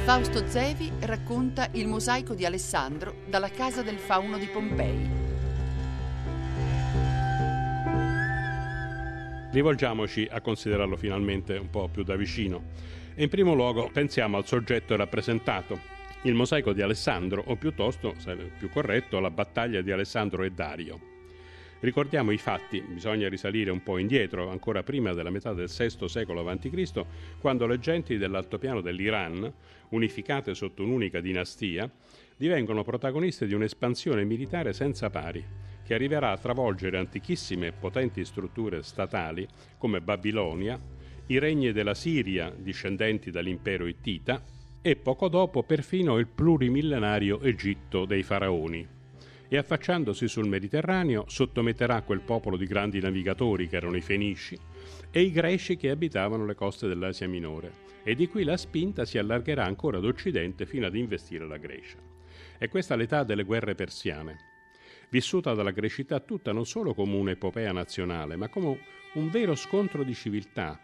Fausto 0.05 0.49
Zevi 0.49 0.91
racconta 1.03 1.69
il 1.75 1.87
mosaico 1.87 2.35
di 2.35 2.45
Alessandro 2.45 3.15
dalla 3.29 3.51
casa 3.51 3.83
del 3.83 3.99
fauno 3.99 4.37
di 4.37 4.47
Pompei. 4.47 5.22
Rivolgiamoci 9.53 10.27
a 10.31 10.41
considerarlo 10.41 10.97
finalmente 10.97 11.59
un 11.59 11.69
po' 11.69 11.87
più 11.89 12.05
da 12.05 12.17
vicino. 12.17 12.71
In 13.17 13.29
primo 13.29 13.53
luogo 13.53 13.91
pensiamo 13.93 14.39
al 14.39 14.47
soggetto 14.47 14.97
rappresentato, 14.97 15.79
il 16.23 16.33
mosaico 16.33 16.73
di 16.73 16.81
Alessandro, 16.81 17.43
o 17.47 17.57
piuttosto, 17.57 18.15
sarebbe 18.17 18.51
più 18.59 18.71
corretto, 18.71 19.21
la 19.21 19.31
battaglia 19.31 19.83
di 19.83 19.93
Alessandro 19.93 20.45
e 20.45 20.53
Dario. 20.53 20.99
Ricordiamo 21.81 22.31
i 22.31 22.39
fatti, 22.39 22.81
bisogna 22.81 23.29
risalire 23.29 23.71
un 23.71 23.83
po' 23.83 23.99
indietro, 23.99 24.49
ancora 24.49 24.83
prima 24.83 25.13
della 25.13 25.29
metà 25.29 25.53
del 25.53 25.69
VI 25.69 26.09
secolo 26.09 26.49
a.C., 26.49 27.05
quando 27.39 27.67
le 27.67 27.79
genti 27.79 28.17
dell'altopiano 28.17 28.81
dell'Iran, 28.81 29.53
unificate 29.91 30.55
sotto 30.55 30.83
un'unica 30.83 31.21
dinastia, 31.21 31.91
divengono 32.39 32.85
protagoniste 32.85 33.47
di 33.47 33.53
un'espansione 33.53 34.25
militare 34.25 34.73
senza 34.73 35.11
pari, 35.11 35.45
che 35.85 35.95
arriverà 35.95 36.31
a 36.31 36.39
travolgere 36.39 36.99
antichissime 36.99 37.69
e 37.69 37.73
potenti 37.73 38.25
strutture 38.25 38.83
statali 38.83 39.47
come 39.79 40.01
Babilonia, 40.01 40.81
i 41.27 41.39
regni 41.39 41.73
della 41.73 41.95
Siria 41.95 42.53
discendenti 42.57 43.31
dall'impero 43.31 43.87
ittita 43.87 44.43
e 44.81 44.97
poco 44.97 45.29
dopo 45.29 45.63
perfino 45.63 46.19
il 46.19 46.27
plurimillenario 46.27 47.41
Egitto 47.41 48.05
dei 48.05 48.23
faraoni. 48.23 49.01
E 49.49 49.57
affacciandosi 49.57 50.29
sul 50.29 50.49
Mediterraneo 50.49 51.25
sottometterà 51.29 52.03
quel 52.03 52.21
popolo 52.21 52.57
di 52.57 52.65
grandi 52.67 53.01
navigatori 53.01 53.69
che 53.69 53.77
erano 53.77 53.97
i 53.97 54.01
Fenici 54.01 54.59
e 55.11 55.21
i 55.21 55.31
Greci 55.31 55.77
che 55.77 55.91
abitavano 55.91 56.47
le 56.47 56.55
coste 56.55 56.89
dell'Asia 56.89 57.29
Minore, 57.29 57.91
e 58.03 58.15
di 58.15 58.29
qui 58.29 58.45
la 58.45 58.57
spinta 58.57 59.05
si 59.05 59.19
allargherà 59.19 59.65
ancora 59.65 59.99
ad 59.99 60.05
occidente 60.05 60.67
fino 60.67 60.87
ad 60.87 60.97
investire 60.97 61.47
la 61.47 61.59
Grecia. 61.59 61.99
È 62.59 62.69
questa 62.69 62.97
l'età 62.97 63.23
delle 63.25 63.45
guerre 63.45 63.75
persiane, 63.75 64.52
vissuta 65.13 65.53
dalla 65.53 65.73
grecità 65.73 66.21
tutta 66.21 66.53
non 66.53 66.65
solo 66.65 66.95
come 66.95 67.17
un'epopea 67.17 67.71
nazionale, 67.71 68.35
ma 68.37 68.49
come 68.49 68.79
un 69.13 69.29
vero 69.29 69.55
scontro 69.55 70.05
di 70.05 70.15
civiltà 70.15 70.81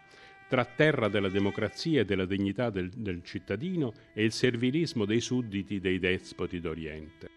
tra 0.47 0.65
terra 0.65 1.07
della 1.07 1.29
democrazia 1.29 2.01
e 2.01 2.05
della 2.05 2.25
dignità 2.25 2.69
del, 2.69 2.89
del 2.89 3.23
cittadino 3.23 3.91
e 4.13 4.23
il 4.23 4.31
servilismo 4.31 5.05
dei 5.05 5.19
sudditi 5.19 5.79
dei 5.79 5.97
despoti 5.97 6.59
d'Oriente. 6.59 7.29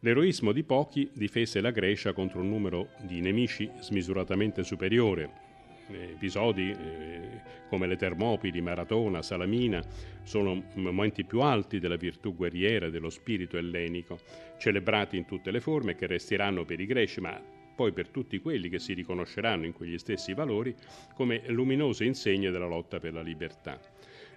L'eroismo 0.00 0.52
di 0.52 0.64
pochi 0.64 1.10
difese 1.12 1.60
la 1.60 1.70
Grecia 1.70 2.14
contro 2.14 2.40
un 2.40 2.48
numero 2.48 2.90
di 3.02 3.20
nemici 3.20 3.70
smisuratamente 3.80 4.62
superiore, 4.62 5.43
episodi 5.88 6.70
eh, 6.70 7.40
come 7.68 7.86
le 7.86 7.96
Termopili, 7.96 8.60
Maratona, 8.60 9.22
Salamina 9.22 9.82
sono 10.22 10.64
momenti 10.74 11.24
più 11.24 11.40
alti 11.40 11.78
della 11.78 11.96
virtù 11.96 12.34
guerriera 12.34 12.88
dello 12.88 13.10
spirito 13.10 13.56
ellenico, 13.56 14.18
celebrati 14.58 15.16
in 15.16 15.26
tutte 15.26 15.50
le 15.50 15.60
forme 15.60 15.94
che 15.94 16.06
resteranno 16.06 16.64
per 16.64 16.80
i 16.80 16.86
greci, 16.86 17.20
ma 17.20 17.40
poi 17.74 17.92
per 17.92 18.08
tutti 18.08 18.38
quelli 18.40 18.68
che 18.68 18.78
si 18.78 18.92
riconosceranno 18.92 19.66
in 19.66 19.72
quegli 19.72 19.98
stessi 19.98 20.32
valori 20.32 20.74
come 21.14 21.42
luminose 21.48 22.04
insegne 22.04 22.50
della 22.50 22.66
lotta 22.66 23.00
per 23.00 23.12
la 23.12 23.22
libertà. 23.22 23.78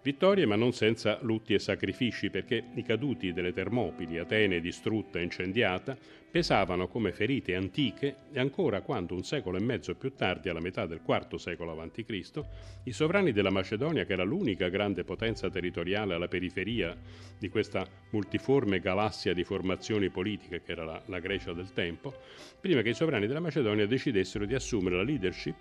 Vittorie 0.01 0.46
ma 0.46 0.56
non 0.56 0.74
senza 0.74 1.18
lutti 1.22 1.54
e 1.54 1.60
sacrifici 1.60 2.30
perché 2.30 2.63
i 2.75 2.84
caduti 2.84 3.34
delle 3.34 3.54
Termopili, 3.54 4.18
Atene 4.20 4.60
distrutta 4.60 5.20
e 5.20 5.24
incendiata, 5.24 5.98
pesavano 6.30 6.88
come 6.88 7.12
ferite 7.12 7.56
antiche 7.56 8.16
e 8.32 8.39
ancora 8.39 8.82
quando 8.82 9.16
un 9.16 9.24
secolo 9.24 9.58
e 9.58 9.62
mezzo 9.62 9.96
più 9.96 10.13
tardi, 10.13 10.50
alla 10.50 10.60
metà 10.60 10.86
del 10.86 11.01
IV 11.06 11.36
secolo 11.36 11.80
a.C., 11.80 12.44
i 12.84 12.92
sovrani 12.92 13.32
della 13.32 13.50
Macedonia, 13.50 14.06
che 14.06 14.13
era 14.13 14.24
l'unica 14.24 14.70
grande 14.70 15.04
potenza 15.04 15.50
territoriale 15.50 16.13
alla 16.13 16.27
periferia 16.27 16.96
di 17.38 17.50
questa 17.50 17.88
multiforme 18.12 18.80
galassia 18.80 19.34
di 19.34 19.44
formazioni 19.44 20.10
politiche 20.10 20.62
che 20.62 20.74
era 20.74 20.84
la, 20.84 21.01
la 21.06 21.20
Grecia 21.20 21.54
del 21.54 21.72
tempo, 21.74 22.13
prima 22.60 22.82
che 22.82 22.89
i 22.89 22.94
sovrani 22.94 23.25
della 23.25 23.39
Macedonia 23.39 23.88
decidessero 23.88 24.46
di 24.46 24.54
assumere 24.54 24.98
la 24.98 25.04
leadership 25.04 25.58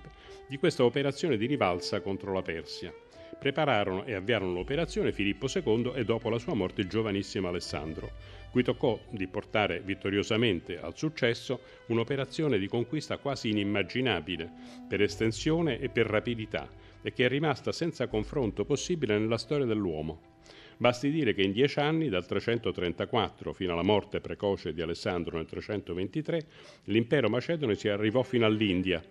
di 0.49 0.59
questa 0.59 0.85
operazione 0.85 1.37
di 1.37 1.47
rivalsa 1.47 2.01
contro 2.01 2.33
la 2.33 2.43
Persia 2.43 2.93
prepararono 3.39 4.05
e 4.05 4.15
avviarono 4.15 4.53
l'operazione 4.53 5.13
Filippo 5.13 5.47
II 5.53 5.93
e 5.95 6.05
dopo 6.05 6.29
la 6.29 6.39
sua 6.39 6.55
morte 6.55 6.81
il 6.81 6.89
giovanissimo 6.89 7.49
Alessandro, 7.49 8.11
cui 8.51 8.63
toccò 8.63 8.99
di 9.11 9.27
portare 9.27 9.81
vittoriosamente 9.81 10.79
al 10.79 10.97
successo 10.97 11.61
un'operazione 11.87 12.59
di 12.59 12.69
conquista 12.69 13.19
quasi 13.19 13.51
inimmaginabile 13.51 14.51
per 14.89 15.03
estensione 15.03 15.79
e 15.79 15.89
per 15.89 16.07
rapidità 16.07 16.69
e 17.03 17.13
che 17.13 17.27
è 17.27 17.29
rimasta 17.29 17.73
senza 17.73 18.09
confronto 18.09 18.65
possibile 18.65 19.19
nella 19.19 19.39
storia 19.39 19.67
dell'uomo. 19.67 20.35
Basti 20.79 21.11
dire 21.11 21.33
che 21.33 21.43
in 21.43 21.53
dieci 21.53 21.79
anni, 21.79 22.09
dal 22.09 22.27
334 22.27 23.53
fino 23.53 23.73
alla 23.73 23.83
morte 23.83 24.21
precoce 24.21 24.75
di 24.75 24.83
Alessandro 24.83 25.37
nel 25.37 25.47
323, 25.47 26.47
l'impero 26.85 27.31
macedone 27.31 27.75
si 27.77 27.89
arrivò 27.89 28.23
fino 28.23 28.45
all'India 28.45 29.03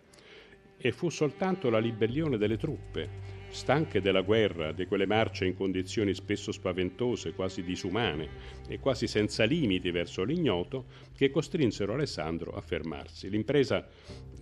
e 0.77 0.91
fu 0.91 1.09
soltanto 1.09 1.69
la 1.69 1.79
ribellione 1.79 2.37
delle 2.37 2.57
truppe 2.57 3.35
stanche 3.55 4.01
della 4.01 4.21
guerra, 4.21 4.73
di 4.73 4.85
quelle 4.85 5.07
marce 5.07 5.45
in 5.45 5.55
condizioni 5.55 6.13
spesso 6.13 6.51
spaventose, 6.51 7.33
quasi 7.33 7.63
disumane 7.63 8.27
e 8.67 8.79
quasi 8.79 9.07
senza 9.07 9.45
limiti 9.45 9.89
verso 9.91 10.23
l'ignoto, 10.23 10.85
che 11.15 11.31
costrinsero 11.31 11.93
Alessandro 11.93 12.51
a 12.51 12.61
fermarsi. 12.61 13.29
L'impresa 13.29 13.87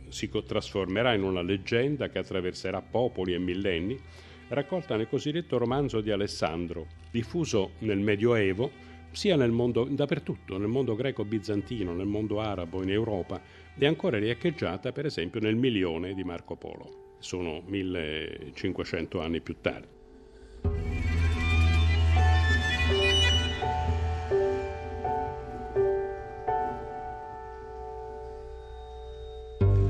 si 0.09 0.29
trasformerà 0.29 1.13
in 1.13 1.23
una 1.23 1.43
leggenda 1.43 2.09
che 2.09 2.17
attraverserà 2.17 2.81
popoli 2.81 3.33
e 3.33 3.39
millenni, 3.39 3.97
raccolta 4.49 4.97
nel 4.97 5.07
cosiddetto 5.07 5.57
romanzo 5.57 6.01
di 6.01 6.11
Alessandro, 6.11 6.87
diffuso 7.11 7.73
nel 7.79 7.99
Medioevo 7.99 8.91
sia 9.11 9.35
nel 9.35 9.51
mondo, 9.51 9.83
dappertutto, 9.83 10.57
nel 10.57 10.67
mondo 10.67 10.95
greco-bizantino, 10.95 11.93
nel 11.93 12.07
mondo 12.07 12.39
arabo, 12.39 12.81
in 12.81 12.89
Europa, 12.89 13.39
e 13.77 13.85
ancora 13.85 14.17
riecheggiata 14.17 14.91
per 14.91 15.05
esempio 15.05 15.39
nel 15.39 15.55
Milione 15.55 16.15
di 16.15 16.23
Marco 16.23 16.55
Polo 16.55 17.02
sono 17.23 17.61
1500 17.65 19.21
anni 19.21 19.39
più 19.39 19.55
tardi. 19.61 19.87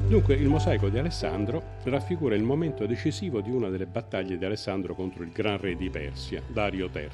Dunque 0.08 0.36
il 0.36 0.48
mosaico 0.48 0.90
di 0.90 1.00
Alessandro 1.00 1.80
raffigura 1.86 2.36
il 2.36 2.44
momento 2.44 2.86
decisivo 2.86 3.42
di 3.42 3.50
una 3.50 3.70
delle 3.70 3.88
battaglie 3.88 4.38
di 4.38 4.46
Alessandro 4.46 4.94
contro 4.94 5.24
il 5.24 5.32
gran 5.32 5.58
re 5.58 5.76
di 5.76 5.90
Persia, 5.90 6.40
Dario 6.46 6.88
III. 6.94 7.10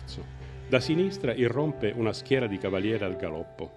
Da 0.67 0.81
sinistra 0.81 1.33
irrompe 1.33 1.93
una 1.95 2.11
schiera 2.11 2.45
di 2.45 2.57
cavalieri 2.57 3.05
al 3.05 3.15
galoppo. 3.15 3.71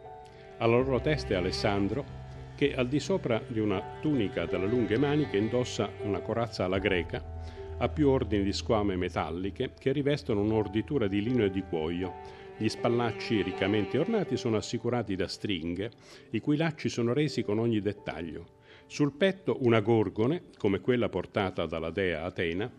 Alla 0.58 0.76
loro 0.76 1.00
testa 1.00 1.34
è 1.34 1.36
Alessandro 1.36 2.21
che 2.62 2.76
al 2.76 2.86
di 2.86 3.00
sopra 3.00 3.42
di 3.44 3.58
una 3.58 3.82
tunica 4.00 4.46
dalle 4.46 4.68
lunghe 4.68 4.96
maniche 4.96 5.36
indossa 5.36 5.90
una 6.02 6.20
corazza 6.20 6.64
alla 6.64 6.78
greca, 6.78 7.40
ha 7.78 7.88
più 7.88 8.08
ordini 8.08 8.44
di 8.44 8.52
squame 8.52 8.94
metalliche 8.94 9.72
che 9.76 9.90
rivestono 9.90 10.42
un'orditura 10.42 11.08
di 11.08 11.20
lino 11.20 11.42
e 11.42 11.50
di 11.50 11.64
cuoio. 11.68 12.20
Gli 12.56 12.68
spallacci 12.68 13.42
riccamente 13.42 13.98
ornati 13.98 14.36
sono 14.36 14.58
assicurati 14.58 15.16
da 15.16 15.26
stringhe, 15.26 15.90
i 16.30 16.38
cui 16.38 16.56
lacci 16.56 16.88
sono 16.88 17.12
resi 17.12 17.42
con 17.42 17.58
ogni 17.58 17.80
dettaglio. 17.80 18.60
Sul 18.86 19.10
petto 19.10 19.58
una 19.62 19.80
gorgone, 19.80 20.44
come 20.56 20.78
quella 20.78 21.08
portata 21.08 21.66
dalla 21.66 21.90
dea 21.90 22.22
Atena, 22.22 22.70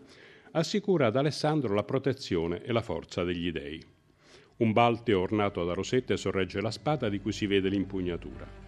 assicura 0.52 1.08
ad 1.08 1.16
Alessandro 1.16 1.74
la 1.74 1.84
protezione 1.84 2.62
e 2.62 2.72
la 2.72 2.80
forza 2.80 3.22
degli 3.22 3.52
dei. 3.52 3.84
Un 4.56 4.72
balteo 4.72 5.20
ornato 5.20 5.62
da 5.62 5.74
rosette 5.74 6.16
sorregge 6.16 6.62
la 6.62 6.70
spada 6.70 7.10
di 7.10 7.20
cui 7.20 7.32
si 7.32 7.46
vede 7.46 7.68
l'impugnatura. 7.68 8.63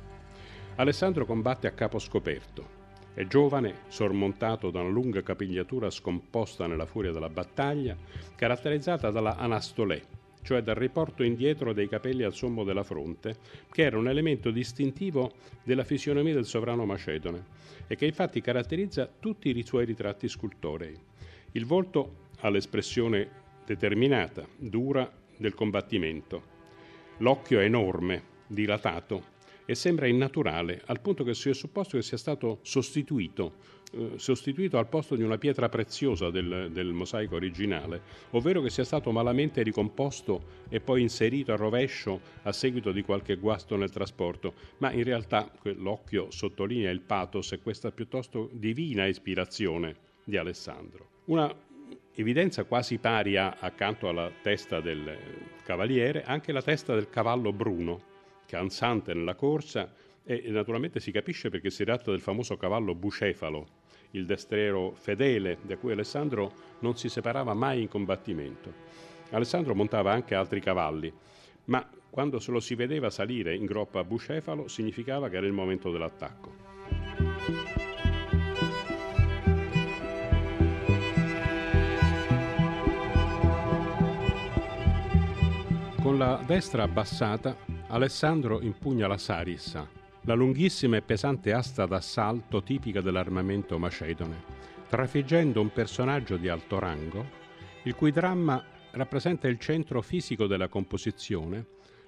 Alessandro 0.79 1.25
combatte 1.25 1.67
a 1.67 1.71
capo 1.71 1.99
scoperto. 1.99 2.85
È 3.15 3.27
giovane, 3.27 3.77
sormontato 3.89 4.71
da 4.71 4.81
una 4.81 4.91
lunga 4.91 5.23
capigliatura 5.23 5.89
scomposta 5.89 6.67
nella 6.67 6.85
furia 6.85 7.12
della 7.12 7.31
battaglia, 7.31 7.97
caratterizzata 8.35 9.11
dalla 9.11 9.37
anastolè, 9.37 10.03
cioè 10.43 10.61
dal 10.61 10.75
riporto 10.75 11.23
indietro 11.23 11.73
dei 11.73 11.89
capelli 11.89 12.25
al 12.25 12.35
sommo 12.35 12.62
della 12.62 12.83
fronte, 12.83 13.37
che 13.73 13.85
era 13.85 13.97
un 13.97 14.07
elemento 14.07 14.51
distintivo 14.51 15.33
della 15.65 15.83
fisionomia 15.83 16.35
del 16.35 16.45
sovrano 16.45 16.85
macedone 16.85 17.47
e 17.87 17.97
che 17.97 18.05
infatti 18.05 18.43
caratterizza 18.43 19.11
tutti 19.19 19.49
i 19.49 19.65
suoi 19.65 19.87
ritratti 19.87 20.29
scultorei. 20.29 20.95
Il 21.53 21.65
volto 21.65 22.29
ha 22.41 22.51
l'espressione 22.51 23.31
determinata, 23.65 24.47
dura 24.59 25.11
del 25.39 25.55
combattimento. 25.55 26.55
L'occhio 27.19 27.61
è 27.61 27.65
enorme, 27.65 28.23
dilatato, 28.47 29.35
e 29.66 29.74
sembra 29.74 30.07
innaturale, 30.07 30.81
al 30.87 31.00
punto 31.00 31.24
che 31.24 31.35
si 31.35 31.50
è 31.50 31.55
supposto 31.55 31.96
che 31.96 32.02
sia 32.02 32.16
stato 32.16 32.61
sostituito, 32.62 33.55
eh, 33.92 34.12
sostituito 34.16 34.79
al 34.79 34.88
posto 34.88 35.16
di 35.16 35.22
una 35.22 35.38
pietra 35.38 35.68
preziosa 35.68 36.31
del, 36.31 36.70
del, 36.72 36.92
mosaico 36.92 37.35
originale, 37.35 38.00
ovvero 38.31 38.62
che 38.62 38.70
sia 38.70 38.85
stato 38.85 39.11
malamente 39.11 39.62
ricomposto 39.62 40.64
e 40.68 40.81
poi 40.81 41.02
inserito 41.02 41.52
a 41.52 41.57
rovescio 41.57 42.20
a 42.44 42.52
seguito 42.52 42.92
di 42.92 43.02
qualche 43.02 43.37
guasto 43.37 43.76
nel 43.76 43.90
trasporto, 43.90 44.55
ma 44.79 44.92
in 44.92 45.02
realtà 45.02 45.50
l'occhio 45.62 46.31
sottolinea 46.31 46.90
il 46.90 47.00
pathos 47.00 47.52
e 47.52 47.61
questa 47.61 47.90
piuttosto 47.90 48.48
divina 48.52 49.07
ispirazione 49.07 49.96
di 50.24 50.37
Alessandro. 50.37 51.09
Una 51.26 51.52
evidenza 52.14 52.64
quasi 52.64 52.98
pari 52.98 53.37
a, 53.37 53.57
accanto 53.59 54.09
alla 54.09 54.31
testa 54.42 54.81
del 54.81 55.16
cavaliere, 55.64 56.22
anche 56.22 56.52
la 56.52 56.62
testa 56.62 56.94
del 56.94 57.11
cavallo 57.11 57.52
bruno, 57.52 58.14
cansante 58.47 59.13
nella 59.13 59.35
corsa 59.35 59.93
e 60.25 60.45
naturalmente 60.49 60.99
si 60.99 61.13
capisce 61.13 61.51
perché 61.51 61.71
si 61.71 61.85
tratta 61.85 62.11
del 62.11 62.21
famoso 62.21 62.57
cavallo 62.57 62.95
bucefalo, 62.95 63.67
il 64.13 64.27
destriero 64.27 64.93
fedele 64.93 65.59
da 65.63 65.77
cui 65.77 65.93
Alessandro 65.93 66.53
non 66.81 66.97
si 66.97 67.09
separava 67.09 67.55
mai 67.55 67.83
in 67.83 67.89
combattimento. 67.89 68.73
Alessandro 69.31 69.75
montava 69.75 70.13
anche 70.13 70.35
altri 70.35 70.61
cavalli, 70.61 71.13
ma 71.67 71.89
quando 72.11 72.39
se 72.39 72.51
lo 72.51 72.61
si 72.61 72.75
vedeva 72.75 73.11
salire 73.11 73.55
in 73.55 73.67
groppa 73.67 74.01
a 74.01 74.05
bucefalo 74.05 74.69
significava 74.69 75.29
che 75.29 75.37
era 75.37 75.47
il 75.47 75.53
momento 75.53 75.91
dell'attacco. 75.91 76.65
Con 86.01 86.19
la 86.19 86.43
destra 86.47 86.85
abbassata 86.85 87.76
Alessandro 87.88 88.61
impugna 88.62 89.07
la 89.07 89.16
sarissa, 89.16 89.88
la 90.22 90.35
lunghissima 90.35 90.96
e 90.96 91.03
pesante 91.03 91.53
asta 91.53 91.87
d'assalto 91.87 92.61
tipica 92.61 93.01
dell'armamento 93.01 93.79
macedone, 93.79 94.42
trafiggendo 94.88 95.61
un 95.61 95.70
personaggio 95.70 96.37
di 96.37 96.49
alto 96.49 96.81
rango, 96.81 97.25
il 97.85 97.94
cui 97.94 98.11
dramma 98.11 98.61
rappresenta 98.90 99.46
il 99.46 99.61
centro 99.61 100.03
fisico 100.03 100.49
della 100.49 100.66
composizione, 100.66 101.64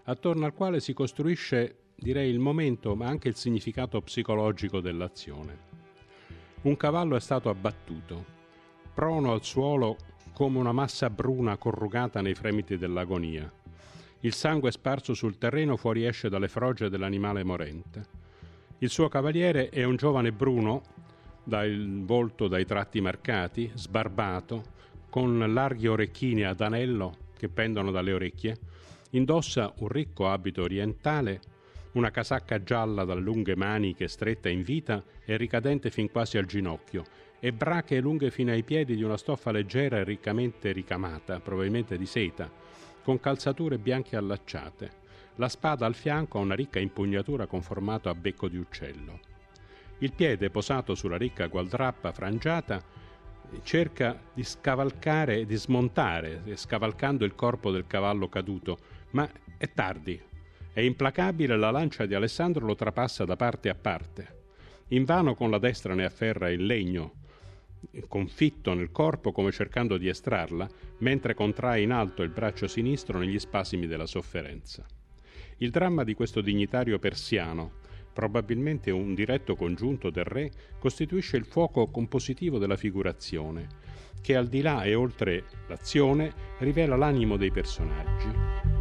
attorno 0.07 0.47
al 0.47 0.53
quale 0.53 0.81
si 0.81 0.93
costruisce, 0.95 1.77
direi, 1.95 2.29
il 2.29 2.41
momento 2.41 2.97
ma 2.97 3.07
anche 3.07 3.29
il 3.29 3.37
significato 3.37 4.01
psicologico 4.01 4.81
dell'azione. 4.81 5.67
Un 6.63 6.77
cavallo 6.77 7.15
è 7.15 7.21
stato 7.21 7.51
abbattuto, 7.51 8.25
prono 8.93 9.31
al 9.31 9.45
suolo 9.45 9.97
come 10.33 10.59
una 10.59 10.73
massa 10.73 11.09
bruna 11.09 11.57
corrugata 11.57 12.21
nei 12.21 12.35
fremiti 12.35 12.77
dell'agonia 12.77 13.53
il 14.21 14.33
sangue 14.33 14.73
sparso 14.73 15.15
sul 15.15 15.39
terreno 15.39 15.77
fuoriesce 15.77 16.29
dalle 16.29 16.49
froge 16.49 16.89
dell'animale 16.89 17.45
morente. 17.45 18.07
Il 18.79 18.91
suo 18.91 19.09
cavaliere 19.09 19.69
è 19.69 19.85
un 19.85 19.97
giovane 19.97 20.33
bruno, 20.33 20.83
dal 21.45 22.03
volto 22.05 22.49
dai 22.49 22.65
tratti 22.65 23.01
marcati, 23.01 23.71
sbarbato, 23.75 24.77
con 25.09 25.39
larghi 25.53 25.87
orecchini 25.87 26.45
ad 26.45 26.61
anello 26.61 27.27
che 27.37 27.49
pendono 27.49 27.91
dalle 27.91 28.13
orecchie, 28.13 28.57
indossa 29.11 29.73
un 29.79 29.89
ricco 29.89 30.29
abito 30.29 30.63
orientale, 30.63 31.41
una 31.93 32.11
casacca 32.11 32.63
gialla 32.63 33.05
dalle 33.05 33.21
lunghe 33.21 33.57
maniche 33.57 34.09
stretta 34.09 34.49
in 34.49 34.63
vita 34.63 35.03
e 35.25 35.37
ricadente 35.37 35.91
fin 35.91 36.11
quasi 36.11 36.37
al 36.39 36.45
ginocchio, 36.45 37.05
e 37.41 37.53
brache 37.53 38.01
lunghe 38.01 38.31
fino 38.31 38.51
ai 38.51 38.65
piedi 38.65 38.97
di 38.97 39.03
una 39.03 39.17
stoffa 39.17 39.53
leggera 39.53 39.99
e 39.99 40.05
riccamente 40.05 40.73
ricamata, 40.73 41.41
probabilmente 41.41 41.97
di 41.97 42.07
seta, 42.07 42.51
con 43.09 43.21
calzature 43.21 43.79
bianche 43.79 44.17
allacciate. 44.17 44.91
La 45.37 45.49
spada 45.49 45.87
al 45.87 45.95
fianco 45.95 46.37
ha 46.37 46.43
una 46.43 46.55
ricca 46.55 46.79
impugnatura 46.79 47.47
con 47.47 47.63
formato 47.63 48.11
a 48.11 48.15
becco 48.15 48.49
di 48.49 48.59
uccello. 48.59 49.19
Il 50.01 50.13
piede 50.13 50.51
posato 50.51 50.95
sulla 50.95 51.17
ricca 51.17 51.47
gualdrappa 51.47 52.13
frangiata 52.13 52.85
cerca 53.63 54.21
di 54.35 54.45
scavalcare 54.45 55.39
e 55.39 55.47
di 55.47 55.57
smontare, 55.57 56.43
scavalcando 56.55 57.25
il 57.25 57.35
corpo 57.35 57.71
del 57.71 57.87
cavallo 57.87 58.29
caduto, 58.29 58.77
ma 59.13 59.27
è 59.57 59.73
tardi. 59.73 60.21
È 60.71 60.81
implacabile, 60.81 61.57
la 61.57 61.71
lancia 61.71 62.05
di 62.05 62.13
Alessandro 62.13 62.67
lo 62.67 62.75
trapassa 62.75 63.25
da 63.25 63.37
parte 63.37 63.71
a 63.71 63.75
parte. 63.75 64.37
Invano 64.89 65.35
con 65.35 65.51
la 65.51 65.59
destra 65.59 65.95
ne 65.95 66.05
afferra 66.05 66.51
il 66.51 66.67
legno, 66.67 67.15
confitto 68.09 68.75
nel 68.75 68.91
corpo 68.91 69.33
come 69.33 69.51
cercando 69.51 69.97
di 69.97 70.09
estrarla, 70.09 70.69
mentre 70.99 71.35
contrae 71.35 71.81
in 71.81 71.93
alto 71.93 72.23
il 72.23 72.31
braccio 72.31 72.67
sinistro 72.67 73.19
negli 73.19 73.39
spasimi 73.39 73.87
della 73.87 74.07
sofferenza. 74.07 74.87
Il 75.59 75.71
dramma 75.71 76.05
di 76.05 76.15
questo 76.15 76.41
dignitario 76.41 76.99
persiano, 76.99 77.73
probabilmente 78.13 78.91
un 78.91 79.15
diretto 79.15 79.55
congiunto 79.57 80.11
del 80.11 80.25
re, 80.25 80.51
costituisce 80.79 81.37
il 81.37 81.45
fuoco 81.45 81.89
compositivo 81.89 82.59
della 82.59 82.77
figurazione, 82.77 83.67
che 84.21 84.37
al 84.37 84.49
di 84.49 84.61
là 84.61 84.83
e 84.83 84.95
oltre 84.95 85.45
l'azione 85.69 86.33
rivela 86.59 86.97
l'animo 86.97 87.37
dei 87.37 87.51
personaggi. 87.51 88.78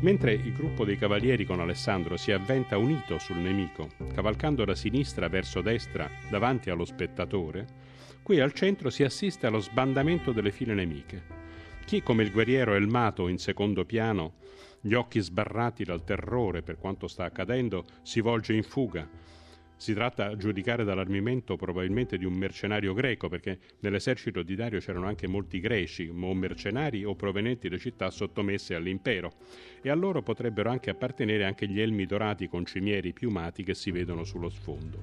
Mentre 0.00 0.32
il 0.32 0.54
gruppo 0.54 0.86
dei 0.86 0.96
cavalieri 0.96 1.44
con 1.44 1.60
Alessandro 1.60 2.16
si 2.16 2.32
avventa 2.32 2.78
unito 2.78 3.18
sul 3.18 3.36
nemico, 3.36 3.90
cavalcando 4.14 4.64
da 4.64 4.74
sinistra 4.74 5.28
verso 5.28 5.60
destra 5.60 6.08
davanti 6.30 6.70
allo 6.70 6.86
spettatore, 6.86 7.66
qui 8.22 8.40
al 8.40 8.54
centro 8.54 8.88
si 8.88 9.02
assiste 9.02 9.46
allo 9.46 9.60
sbandamento 9.60 10.32
delle 10.32 10.52
file 10.52 10.72
nemiche. 10.72 11.22
Chi 11.84 12.02
come 12.02 12.22
il 12.22 12.32
guerriero 12.32 12.72
Elmato 12.72 13.28
in 13.28 13.36
secondo 13.36 13.84
piano, 13.84 14.36
gli 14.80 14.94
occhi 14.94 15.20
sbarrati 15.20 15.84
dal 15.84 16.02
terrore 16.02 16.62
per 16.62 16.78
quanto 16.78 17.06
sta 17.06 17.24
accadendo, 17.24 17.84
si 18.00 18.22
volge 18.22 18.54
in 18.54 18.62
fuga, 18.62 19.06
si 19.80 19.94
tratta, 19.94 20.26
a 20.26 20.36
giudicare 20.36 20.84
dall'armamento, 20.84 21.56
probabilmente 21.56 22.18
di 22.18 22.26
un 22.26 22.34
mercenario 22.34 22.92
greco, 22.92 23.30
perché 23.30 23.58
nell'esercito 23.80 24.42
di 24.42 24.54
Dario 24.54 24.78
c'erano 24.78 25.06
anche 25.06 25.26
molti 25.26 25.58
greci, 25.58 26.12
o 26.14 26.34
mercenari 26.34 27.02
o 27.02 27.14
provenienti 27.14 27.66
da 27.70 27.78
città 27.78 28.10
sottomesse 28.10 28.74
all'impero, 28.74 29.32
e 29.80 29.88
a 29.88 29.94
loro 29.94 30.20
potrebbero 30.20 30.68
anche 30.68 30.90
appartenere 30.90 31.46
anche 31.46 31.66
gli 31.66 31.80
elmi 31.80 32.04
dorati 32.04 32.46
con 32.46 32.66
cimieri 32.66 33.14
piumati 33.14 33.62
che 33.62 33.72
si 33.72 33.90
vedono 33.90 34.22
sullo 34.24 34.50
sfondo. 34.50 35.02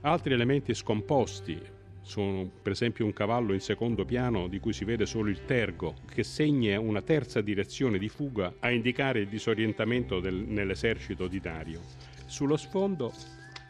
Altri 0.00 0.32
elementi 0.32 0.72
scomposti 0.72 1.60
sono 2.00 2.50
per 2.62 2.72
esempio 2.72 3.04
un 3.04 3.12
cavallo 3.12 3.52
in 3.52 3.60
secondo 3.60 4.06
piano 4.06 4.48
di 4.48 4.60
cui 4.60 4.72
si 4.72 4.86
vede 4.86 5.04
solo 5.04 5.28
il 5.28 5.44
tergo, 5.44 5.96
che 6.10 6.22
segna 6.22 6.80
una 6.80 7.02
terza 7.02 7.42
direzione 7.42 7.98
di 7.98 8.08
fuga 8.08 8.54
a 8.60 8.70
indicare 8.70 9.20
il 9.20 9.28
disorientamento 9.28 10.20
del, 10.20 10.36
nell'esercito 10.36 11.26
di 11.28 11.38
Dario. 11.38 11.82
Sullo 12.24 12.56
sfondo 12.56 13.12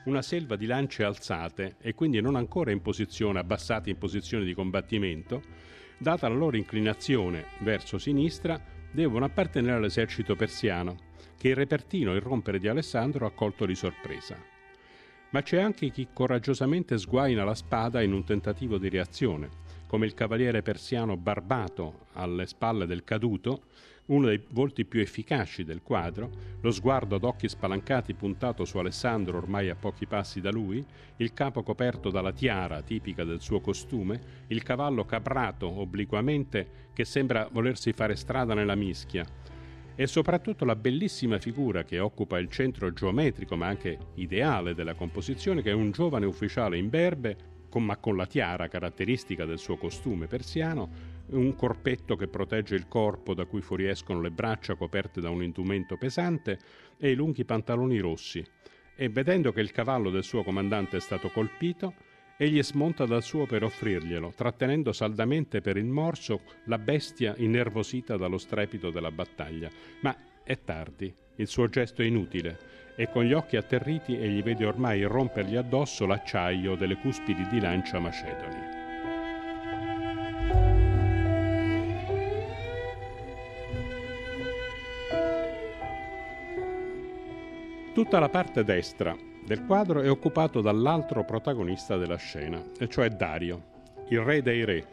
una 0.04 0.22
selva 0.22 0.56
di 0.56 0.66
lance 0.66 1.04
alzate 1.04 1.76
e 1.80 1.94
quindi 1.94 2.20
non 2.20 2.36
ancora 2.36 2.70
in 2.70 2.82
posizione, 2.82 3.38
abbassate 3.38 3.90
in 3.90 3.98
posizione 3.98 4.44
di 4.44 4.54
combattimento, 4.54 5.42
data 5.98 6.28
la 6.28 6.34
loro 6.34 6.56
inclinazione 6.56 7.46
verso 7.60 7.98
sinistra, 7.98 8.60
devono 8.90 9.24
appartenere 9.24 9.76
all'esercito 9.76 10.36
persiano, 10.36 11.12
che 11.36 11.48
il 11.48 11.56
repertino 11.56 12.14
irrompere 12.14 12.58
di 12.58 12.68
Alessandro 12.68 13.26
ha 13.26 13.32
colto 13.32 13.66
di 13.66 13.74
sorpresa. 13.74 14.36
Ma 15.30 15.42
c'è 15.42 15.60
anche 15.60 15.90
chi 15.90 16.08
coraggiosamente 16.12 16.96
sguaina 16.96 17.42
la 17.42 17.54
spada 17.54 18.02
in 18.02 18.12
un 18.12 18.24
tentativo 18.24 18.78
di 18.78 18.88
reazione, 18.88 19.62
come 19.86 20.06
il 20.06 20.14
cavaliere 20.14 20.62
persiano 20.62 21.16
barbato 21.16 22.06
alle 22.12 22.46
spalle 22.46 22.86
del 22.86 23.04
caduto, 23.04 23.64
uno 24.06 24.26
dei 24.26 24.42
volti 24.50 24.84
più 24.84 25.00
efficaci 25.00 25.64
del 25.64 25.82
quadro, 25.82 26.30
lo 26.60 26.70
sguardo 26.70 27.16
ad 27.16 27.24
occhi 27.24 27.48
spalancati 27.48 28.12
puntato 28.14 28.64
su 28.64 28.76
Alessandro 28.76 29.38
ormai 29.38 29.70
a 29.70 29.76
pochi 29.76 30.06
passi 30.06 30.40
da 30.40 30.50
lui, 30.50 30.84
il 31.16 31.32
capo 31.32 31.62
coperto 31.62 32.10
dalla 32.10 32.32
tiara 32.32 32.82
tipica 32.82 33.24
del 33.24 33.40
suo 33.40 33.60
costume, 33.60 34.44
il 34.48 34.62
cavallo 34.62 35.04
caprato 35.04 35.68
obliquamente 35.68 36.90
che 36.92 37.04
sembra 37.04 37.48
volersi 37.50 37.92
fare 37.92 38.14
strada 38.14 38.52
nella 38.52 38.74
mischia, 38.74 39.24
e 39.96 40.06
soprattutto 40.06 40.64
la 40.64 40.76
bellissima 40.76 41.38
figura 41.38 41.84
che 41.84 41.98
occupa 41.98 42.38
il 42.38 42.50
centro 42.50 42.92
geometrico 42.92 43.56
ma 43.56 43.68
anche 43.68 43.98
ideale 44.14 44.74
della 44.74 44.94
composizione, 44.94 45.62
che 45.62 45.70
è 45.70 45.74
un 45.74 45.92
giovane 45.92 46.26
ufficiale 46.26 46.76
imberbe, 46.76 47.52
ma 47.74 47.96
con 47.96 48.16
la 48.16 48.26
tiara 48.26 48.68
caratteristica 48.68 49.44
del 49.44 49.58
suo 49.58 49.76
costume 49.76 50.28
persiano, 50.28 50.88
un 51.30 51.54
corpetto 51.54 52.16
che 52.16 52.28
protegge 52.28 52.74
il 52.74 52.88
corpo 52.88 53.34
da 53.34 53.44
cui 53.46 53.60
fuoriescono 53.60 54.20
le 54.20 54.30
braccia 54.30 54.74
coperte 54.74 55.20
da 55.20 55.30
un 55.30 55.42
indumento 55.42 55.96
pesante 55.96 56.58
e 56.98 57.10
i 57.10 57.14
lunghi 57.14 57.44
pantaloni 57.44 57.98
rossi. 57.98 58.44
E 58.96 59.08
vedendo 59.08 59.52
che 59.52 59.60
il 59.60 59.72
cavallo 59.72 60.10
del 60.10 60.22
suo 60.22 60.42
comandante 60.44 60.98
è 60.98 61.00
stato 61.00 61.28
colpito, 61.30 61.94
egli 62.36 62.62
smonta 62.62 63.06
dal 63.06 63.22
suo 63.22 63.46
per 63.46 63.64
offrirglielo, 63.64 64.32
trattenendo 64.36 64.92
saldamente 64.92 65.60
per 65.60 65.76
il 65.76 65.86
morso 65.86 66.42
la 66.64 66.78
bestia 66.78 67.34
innervosita 67.36 68.16
dallo 68.16 68.38
strepito 68.38 68.90
della 68.90 69.10
battaglia. 69.10 69.70
Ma 70.00 70.16
è 70.42 70.58
tardi, 70.62 71.12
il 71.36 71.46
suo 71.46 71.68
gesto 71.68 72.02
è 72.02 72.04
inutile, 72.04 72.58
e 72.96 73.08
con 73.10 73.24
gli 73.24 73.32
occhi 73.32 73.56
atterriti 73.56 74.16
egli 74.16 74.42
vede 74.42 74.66
ormai 74.66 75.02
rompergli 75.02 75.56
addosso 75.56 76.06
l'acciaio 76.06 76.76
delle 76.76 76.98
cuspidi 76.98 77.46
di 77.48 77.60
lancia 77.60 77.98
macedoni. 77.98 78.83
Tutta 87.94 88.18
la 88.18 88.28
parte 88.28 88.64
destra 88.64 89.16
del 89.46 89.64
quadro 89.66 90.00
è 90.00 90.10
occupato 90.10 90.60
dall'altro 90.60 91.24
protagonista 91.24 91.96
della 91.96 92.16
scena, 92.16 92.60
e 92.76 92.88
cioè 92.88 93.08
Dario, 93.08 93.62
il 94.08 94.18
re 94.18 94.42
dei 94.42 94.64
re, 94.64 94.84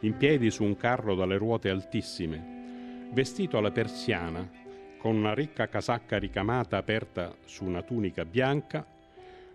in 0.00 0.16
piedi 0.16 0.50
su 0.50 0.64
un 0.64 0.74
carro 0.74 1.14
dalle 1.14 1.36
ruote 1.36 1.68
altissime, 1.68 3.10
vestito 3.12 3.58
alla 3.58 3.70
persiana, 3.70 4.50
con 4.96 5.16
una 5.16 5.34
ricca 5.34 5.68
casacca 5.68 6.16
ricamata 6.16 6.78
aperta 6.78 7.36
su 7.44 7.66
una 7.66 7.82
tunica 7.82 8.24
bianca, 8.24 8.86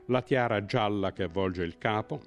la 0.05 0.21
tiara 0.21 0.63
gialla 0.65 1.11
che 1.11 1.23
avvolge 1.23 1.63
il 1.63 1.79
capo, 1.79 2.21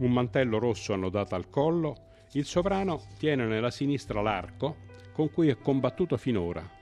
un 0.00 0.12
mantello 0.12 0.58
rosso 0.58 0.92
annodato 0.92 1.34
al 1.34 1.48
collo, 1.48 1.96
il 2.32 2.44
sovrano 2.44 3.00
tiene 3.16 3.46
nella 3.46 3.70
sinistra 3.70 4.20
l'arco 4.20 4.76
con 5.12 5.30
cui 5.30 5.48
è 5.48 5.56
combattuto 5.56 6.18
finora 6.18 6.80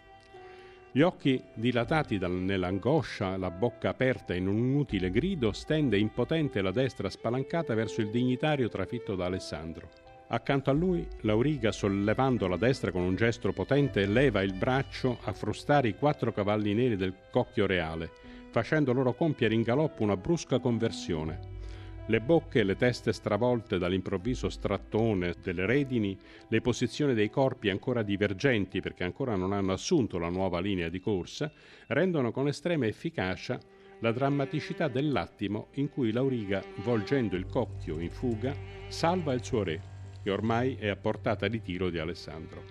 gli 0.92 1.02
occhi 1.02 1.40
dilatati 1.54 2.18
dal, 2.18 2.32
nell'angoscia, 2.32 3.36
la 3.36 3.50
bocca 3.50 3.90
aperta 3.90 4.34
in 4.34 4.48
un 4.48 4.56
inutile 4.56 5.10
grido, 5.12 5.52
stende 5.52 5.96
impotente 5.96 6.60
la 6.60 6.72
destra 6.72 7.08
spalancata 7.08 7.74
verso 7.74 8.00
il 8.00 8.10
dignitario 8.10 8.68
trafitto 8.68 9.14
da 9.14 9.26
Alessandro. 9.26 9.88
Accanto 10.32 10.70
a 10.70 10.72
lui, 10.72 11.06
Lauriga, 11.20 11.70
sollevando 11.70 12.48
la 12.48 12.56
destra 12.56 12.90
con 12.90 13.02
un 13.02 13.14
gesto 13.14 13.52
potente, 13.52 14.06
leva 14.06 14.42
il 14.42 14.52
braccio 14.52 15.18
a 15.22 15.32
frustare 15.32 15.88
i 15.88 15.96
quattro 15.96 16.32
cavalli 16.32 16.74
neri 16.74 16.96
del 16.96 17.14
cocchio 17.30 17.66
reale, 17.66 18.10
facendo 18.50 18.92
loro 18.92 19.12
compiere 19.12 19.54
in 19.54 19.62
galoppo 19.62 20.02
una 20.02 20.16
brusca 20.16 20.58
conversione. 20.58 21.59
Le 22.06 22.20
bocche 22.20 22.60
e 22.60 22.64
le 22.64 22.76
teste 22.76 23.12
stravolte 23.12 23.78
dall'improvviso 23.78 24.48
strattone 24.48 25.34
delle 25.42 25.64
redini, 25.64 26.18
le 26.48 26.60
posizioni 26.60 27.14
dei 27.14 27.30
corpi 27.30 27.70
ancora 27.70 28.02
divergenti 28.02 28.80
perché 28.80 29.04
ancora 29.04 29.36
non 29.36 29.52
hanno 29.52 29.72
assunto 29.72 30.18
la 30.18 30.28
nuova 30.28 30.60
linea 30.60 30.88
di 30.88 30.98
corsa, 30.98 31.52
rendono 31.86 32.32
con 32.32 32.48
estrema 32.48 32.86
efficacia 32.86 33.60
la 34.00 34.12
drammaticità 34.12 34.88
dell'attimo 34.88 35.68
in 35.74 35.88
cui 35.88 36.10
Lauriga, 36.10 36.62
volgendo 36.76 37.36
il 37.36 37.46
cocchio 37.46 38.00
in 38.00 38.10
fuga, 38.10 38.54
salva 38.88 39.32
il 39.32 39.44
suo 39.44 39.62
re, 39.62 39.80
che 40.22 40.30
ormai 40.30 40.76
è 40.76 40.88
a 40.88 40.96
portata 40.96 41.48
di 41.48 41.60
tiro 41.62 41.90
di 41.90 41.98
Alessandro. 41.98 42.62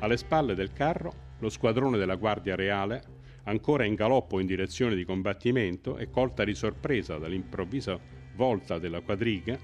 Alle 0.00 0.16
spalle 0.16 0.54
del 0.54 0.72
carro, 0.72 1.30
lo 1.38 1.48
squadrone 1.48 1.98
della 1.98 2.16
Guardia 2.16 2.54
Reale, 2.54 3.02
ancora 3.44 3.84
in 3.84 3.94
galoppo 3.94 4.38
in 4.38 4.46
direzione 4.46 4.94
di 4.94 5.04
combattimento 5.04 5.96
e 5.96 6.10
colta 6.10 6.44
di 6.44 6.54
sorpresa 6.54 7.18
dall'improvviso 7.18 8.20
volta 8.34 8.78
della 8.78 9.00
quadriga, 9.00 9.58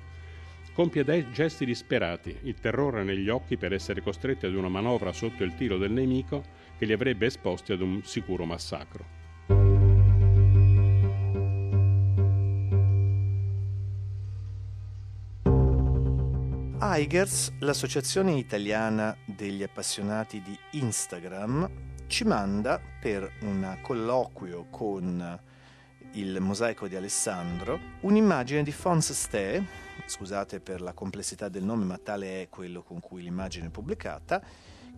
compie 0.72 1.02
dei 1.02 1.31
gesti 1.33 1.64
disperati, 1.64 2.37
il 2.42 2.54
terrore 2.54 3.02
negli 3.02 3.28
occhi 3.28 3.57
per 3.57 3.72
essere 3.72 4.00
costretti 4.00 4.46
ad 4.46 4.54
una 4.54 4.68
manovra 4.68 5.12
sotto 5.12 5.42
il 5.42 5.54
tiro 5.54 5.76
del 5.76 5.90
nemico 5.90 6.44
che 6.78 6.85
li 6.87 6.92
avrebbe 6.92 7.26
esposti 7.26 7.72
ad 7.72 7.81
un 7.81 8.02
sicuro 8.04 8.44
massacro. 8.44 9.16
Eigers, 16.81 17.52
l'associazione 17.59 18.38
italiana 18.38 19.16
degli 19.24 19.64
appassionati 19.64 20.40
di 20.40 20.57
Instagram, 20.78 21.68
ci 22.07 22.24
manda 22.24 22.81
per 23.00 23.31
un 23.40 23.78
colloquio 23.83 24.66
con 24.70 25.40
il 26.12 26.40
mosaico 26.40 26.88
di 26.88 26.97
Alessandro 26.97 27.79
un'immagine 28.01 28.62
di 28.62 28.73
Fons 28.73 29.12
Ste, 29.12 29.64
scusate 30.07 30.61
per 30.61 30.81
la 30.81 30.92
complessità 30.92 31.49
del 31.49 31.64
nome, 31.64 31.85
ma 31.85 31.99
tale 31.99 32.42
è 32.42 32.49
quello 32.49 32.83
con 32.83 33.01
cui 33.01 33.23
l'immagine 33.23 33.66
è 33.66 33.71
pubblicata, 33.71 34.42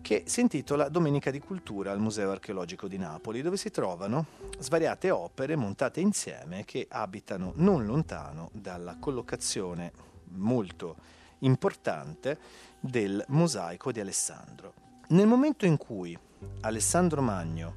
che 0.01 0.23
si 0.25 0.41
intitola 0.41 0.89
Domenica 0.89 1.29
di 1.29 1.39
Cultura 1.39 1.91
al 1.91 1.99
Museo 1.99 2.31
Archeologico 2.31 2.87
di 2.87 2.97
Napoli, 2.97 3.41
dove 3.41 3.57
si 3.57 3.69
trovano 3.69 4.25
svariate 4.57 5.11
opere 5.11 5.55
montate 5.55 5.99
insieme 5.99 6.65
che 6.65 6.87
abitano 6.89 7.53
non 7.55 7.85
lontano 7.85 8.49
dalla 8.53 8.97
collocazione 8.99 9.91
molto 10.33 10.95
importante 11.39 12.37
del 12.79 13.23
mosaico 13.27 13.91
di 13.91 13.99
Alessandro. 13.99 14.73
Nel 15.09 15.27
momento 15.27 15.65
in 15.65 15.77
cui 15.77 16.17
Alessandro 16.61 17.21
Magno, 17.21 17.75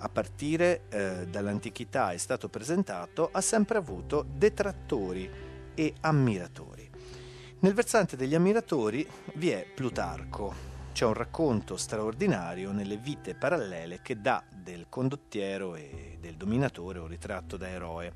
a 0.00 0.08
partire 0.08 0.82
eh, 0.88 1.26
dall'antichità, 1.28 2.12
è 2.12 2.16
stato 2.16 2.48
presentato, 2.48 3.28
ha 3.32 3.40
sempre 3.40 3.78
avuto 3.78 4.26
detrattori 4.28 5.30
e 5.74 5.94
ammiratori. 6.00 6.88
Nel 7.60 7.74
versante 7.74 8.16
degli 8.16 8.34
ammiratori 8.34 9.06
vi 9.34 9.50
è 9.50 9.66
Plutarco. 9.74 10.68
C'è 10.92 11.04
un 11.04 11.12
racconto 11.14 11.76
straordinario 11.76 12.72
nelle 12.72 12.96
vite 12.96 13.34
parallele 13.34 14.00
che 14.02 14.20
dà 14.20 14.42
del 14.50 14.86
condottiero 14.88 15.76
e 15.76 16.16
del 16.20 16.36
dominatore 16.36 16.98
un 16.98 17.06
ritratto 17.06 17.56
da 17.56 17.68
eroe. 17.68 18.12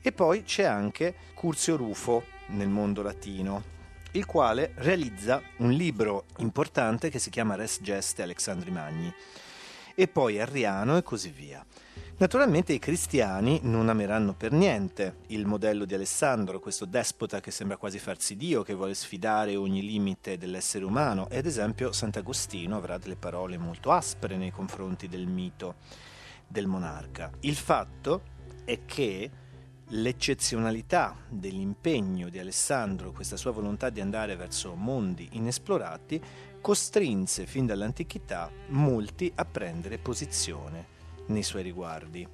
E 0.00 0.12
poi 0.12 0.42
c'è 0.42 0.64
anche 0.64 1.14
Curzio 1.34 1.76
Rufo 1.76 2.24
nel 2.48 2.68
mondo 2.68 3.02
latino, 3.02 3.62
il 4.12 4.26
quale 4.26 4.72
realizza 4.76 5.40
un 5.58 5.70
libro 5.70 6.24
importante 6.38 7.08
che 7.08 7.20
si 7.20 7.30
chiama 7.30 7.54
Res 7.54 7.78
Geste 7.80 8.22
Alexandri 8.22 8.70
Magni, 8.70 9.12
e 9.94 10.08
poi 10.08 10.40
Arriano 10.40 10.96
e 10.96 11.02
così 11.02 11.30
via. 11.30 11.64
Naturalmente 12.18 12.72
i 12.72 12.78
cristiani 12.78 13.60
non 13.64 13.88
ameranno 13.88 14.34
per 14.34 14.52
niente 14.52 15.16
il 15.28 15.44
modello 15.44 15.84
di 15.84 15.94
Alessandro, 15.94 16.60
questo 16.60 16.84
despota 16.84 17.40
che 17.40 17.50
sembra 17.50 17.76
quasi 17.76 17.98
farsi 17.98 18.36
Dio, 18.36 18.62
che 18.62 18.74
vuole 18.74 18.94
sfidare 18.94 19.56
ogni 19.56 19.82
limite 19.82 20.38
dell'essere 20.38 20.84
umano, 20.84 21.28
e 21.28 21.38
ad 21.38 21.46
esempio 21.46 21.90
Sant'Agostino 21.90 22.76
avrà 22.76 22.98
delle 22.98 23.16
parole 23.16 23.58
molto 23.58 23.90
aspre 23.90 24.36
nei 24.36 24.52
confronti 24.52 25.08
del 25.08 25.26
mito 25.26 25.76
del 26.46 26.66
monarca. 26.66 27.30
Il 27.40 27.56
fatto 27.56 28.22
è 28.64 28.84
che 28.84 29.30
L'eccezionalità 29.94 31.14
dell'impegno 31.28 32.30
di 32.30 32.38
Alessandro, 32.38 33.12
questa 33.12 33.36
sua 33.36 33.50
volontà 33.50 33.90
di 33.90 34.00
andare 34.00 34.36
verso 34.36 34.74
mondi 34.74 35.28
inesplorati, 35.32 36.18
costrinse 36.62 37.44
fin 37.44 37.66
dall'antichità 37.66 38.50
molti 38.68 39.30
a 39.34 39.44
prendere 39.44 39.98
posizione 39.98 40.86
nei 41.26 41.42
suoi 41.42 41.62
riguardi. 41.62 42.26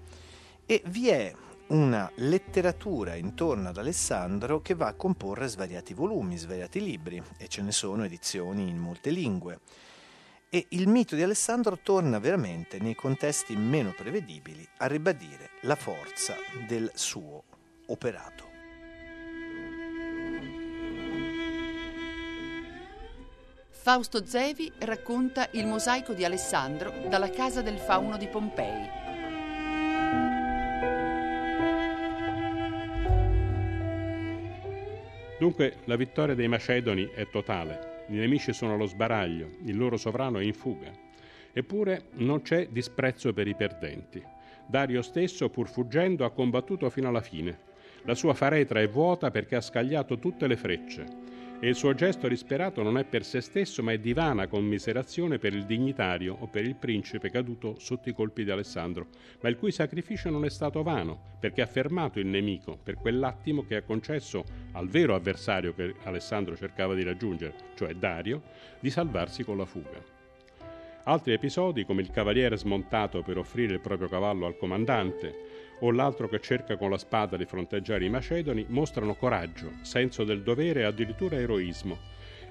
E 0.64 0.82
vi 0.86 1.08
è 1.08 1.34
una 1.68 2.10
letteratura 2.16 3.16
intorno 3.16 3.70
ad 3.70 3.78
Alessandro 3.78 4.60
che 4.60 4.74
va 4.74 4.86
a 4.86 4.94
comporre 4.94 5.48
svariati 5.48 5.94
volumi, 5.94 6.36
svariati 6.36 6.80
libri, 6.80 7.20
e 7.38 7.48
ce 7.48 7.62
ne 7.62 7.72
sono 7.72 8.04
edizioni 8.04 8.68
in 8.68 8.76
molte 8.76 9.10
lingue. 9.10 9.60
E 10.50 10.66
il 10.70 10.88
mito 10.88 11.14
di 11.14 11.22
Alessandro 11.22 11.78
torna 11.82 12.18
veramente 12.18 12.78
nei 12.78 12.94
contesti 12.94 13.56
meno 13.56 13.92
prevedibili 13.96 14.66
a 14.78 14.86
ribadire 14.86 15.50
la 15.62 15.74
forza 15.74 16.36
del 16.66 16.90
suo 16.94 17.44
operato. 17.86 18.47
Fausto 23.80 24.26
Zevi 24.26 24.70
racconta 24.80 25.48
il 25.52 25.64
mosaico 25.64 26.12
di 26.12 26.24
Alessandro 26.24 26.92
dalla 27.08 27.30
casa 27.30 27.62
del 27.62 27.78
fauno 27.78 28.18
di 28.18 28.26
Pompei. 28.26 28.90
Dunque 35.38 35.76
la 35.84 35.96
vittoria 35.96 36.34
dei 36.34 36.48
Macedoni 36.48 37.08
è 37.14 37.30
totale, 37.30 38.04
i 38.08 38.14
nemici 38.14 38.52
sono 38.52 38.74
allo 38.74 38.86
sbaraglio, 38.86 39.48
il 39.64 39.76
loro 39.76 39.96
sovrano 39.96 40.40
è 40.40 40.42
in 40.42 40.54
fuga. 40.54 40.90
Eppure 41.52 42.08
non 42.14 42.42
c'è 42.42 42.66
disprezzo 42.68 43.32
per 43.32 43.46
i 43.46 43.54
perdenti. 43.54 44.22
Dario 44.66 45.00
stesso, 45.02 45.48
pur 45.48 45.68
fuggendo, 45.68 46.24
ha 46.24 46.32
combattuto 46.32 46.90
fino 46.90 47.08
alla 47.08 47.22
fine 47.22 47.66
la 48.08 48.14
sua 48.14 48.32
faretra 48.34 48.80
è 48.80 48.88
vuota 48.88 49.30
perché 49.30 49.56
ha 49.56 49.60
scagliato 49.60 50.18
tutte 50.18 50.46
le 50.46 50.56
frecce 50.56 51.06
e 51.60 51.68
il 51.68 51.74
suo 51.74 51.92
gesto 51.92 52.28
disperato 52.28 52.82
non 52.82 52.98
è 52.98 53.04
per 53.04 53.24
se 53.24 53.40
stesso 53.40 53.82
ma 53.82 53.90
è 53.90 53.98
di 53.98 54.12
vana 54.12 54.46
commiserazione 54.46 55.38
per 55.38 55.54
il 55.54 55.66
dignitario 55.66 56.36
o 56.38 56.46
per 56.46 56.64
il 56.64 56.76
principe 56.76 57.30
caduto 57.30 57.76
sotto 57.80 58.08
i 58.08 58.14
colpi 58.14 58.44
di 58.44 58.50
Alessandro, 58.52 59.08
ma 59.40 59.48
il 59.48 59.56
cui 59.56 59.72
sacrificio 59.72 60.30
non 60.30 60.44
è 60.44 60.50
stato 60.50 60.84
vano 60.84 61.36
perché 61.40 61.62
ha 61.62 61.66
fermato 61.66 62.20
il 62.20 62.26
nemico 62.26 62.78
per 62.80 62.94
quell'attimo 62.94 63.64
che 63.64 63.76
ha 63.76 63.82
concesso 63.82 64.44
al 64.72 64.88
vero 64.88 65.16
avversario 65.16 65.74
che 65.74 65.94
Alessandro 66.04 66.56
cercava 66.56 66.94
di 66.94 67.02
raggiungere, 67.02 67.54
cioè 67.74 67.94
Dario, 67.94 68.42
di 68.78 68.90
salvarsi 68.90 69.42
con 69.42 69.56
la 69.56 69.66
fuga. 69.66 70.16
Altri 71.04 71.32
episodi, 71.32 71.84
come 71.84 72.02
il 72.02 72.10
cavaliere 72.10 72.56
smontato 72.56 73.22
per 73.22 73.38
offrire 73.38 73.72
il 73.72 73.80
proprio 73.80 74.08
cavallo 74.08 74.46
al 74.46 74.58
comandante, 74.58 75.57
o 75.80 75.90
l'altro 75.90 76.28
che 76.28 76.40
cerca 76.40 76.76
con 76.76 76.90
la 76.90 76.98
spada 76.98 77.36
di 77.36 77.44
fronteggiare 77.44 78.04
i 78.04 78.10
macedoni, 78.10 78.66
mostrano 78.68 79.14
coraggio, 79.14 79.72
senso 79.82 80.24
del 80.24 80.42
dovere 80.42 80.80
e 80.80 80.84
addirittura 80.84 81.36
eroismo. 81.36 81.98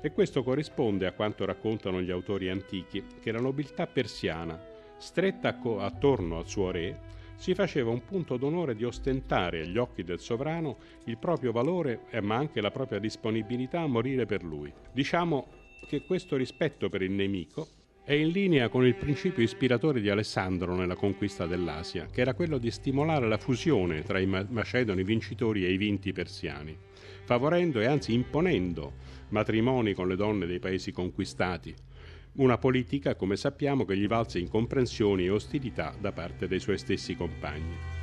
E 0.01 0.11
questo 0.11 0.43
corrisponde 0.43 1.07
a 1.07 1.13
quanto 1.13 1.45
raccontano 1.45 2.01
gli 2.01 2.11
autori 2.11 2.49
antichi, 2.49 3.03
che 3.19 3.31
la 3.31 3.39
nobiltà 3.39 3.87
persiana, 3.87 4.59
stretta 4.97 5.59
attorno 5.79 6.37
al 6.37 6.47
suo 6.47 6.71
re, 6.71 7.15
si 7.37 7.53
faceva 7.53 7.91
un 7.91 8.03
punto 8.03 8.35
d'onore 8.35 8.75
di 8.75 8.83
ostentare 8.83 9.61
agli 9.61 9.77
occhi 9.77 10.03
del 10.03 10.19
sovrano 10.19 10.77
il 11.05 11.17
proprio 11.17 11.51
valore 11.51 12.01
ma 12.21 12.35
anche 12.35 12.61
la 12.61 12.71
propria 12.71 12.99
disponibilità 12.99 13.81
a 13.81 13.87
morire 13.87 14.25
per 14.25 14.43
lui. 14.43 14.73
Diciamo 14.91 15.47
che 15.87 16.03
questo 16.03 16.35
rispetto 16.35 16.89
per 16.89 17.03
il 17.03 17.11
nemico 17.11 17.67
è 18.07 18.13
in 18.13 18.29
linea 18.29 18.69
con 18.69 18.85
il 18.85 18.95
principio 18.95 19.43
ispiratore 19.43 19.99
di 19.99 20.09
Alessandro 20.09 20.73
nella 20.73 20.95
conquista 20.95 21.45
dell'Asia, 21.45 22.05
che 22.05 22.21
era 22.21 22.33
quello 22.33 22.57
di 22.57 22.71
stimolare 22.71 23.27
la 23.27 23.37
fusione 23.37 24.01
tra 24.03 24.17
i 24.17 24.25
macedoni 24.25 25.03
vincitori 25.03 25.65
e 25.65 25.73
i 25.73 25.75
vinti 25.75 26.13
persiani, 26.13 26.73
favorendo 27.25 27.81
e 27.81 27.85
anzi 27.85 28.13
imponendo 28.13 28.93
matrimoni 29.27 29.91
con 29.93 30.07
le 30.07 30.15
donne 30.15 30.45
dei 30.45 30.59
paesi 30.59 30.93
conquistati, 30.93 31.75
una 32.35 32.57
politica, 32.57 33.15
come 33.15 33.35
sappiamo, 33.35 33.83
che 33.83 33.97
gli 33.97 34.07
valse 34.07 34.39
incomprensioni 34.39 35.25
e 35.25 35.29
ostilità 35.29 35.93
da 35.99 36.13
parte 36.13 36.47
dei 36.47 36.61
suoi 36.61 36.77
stessi 36.77 37.13
compagni. 37.13 37.96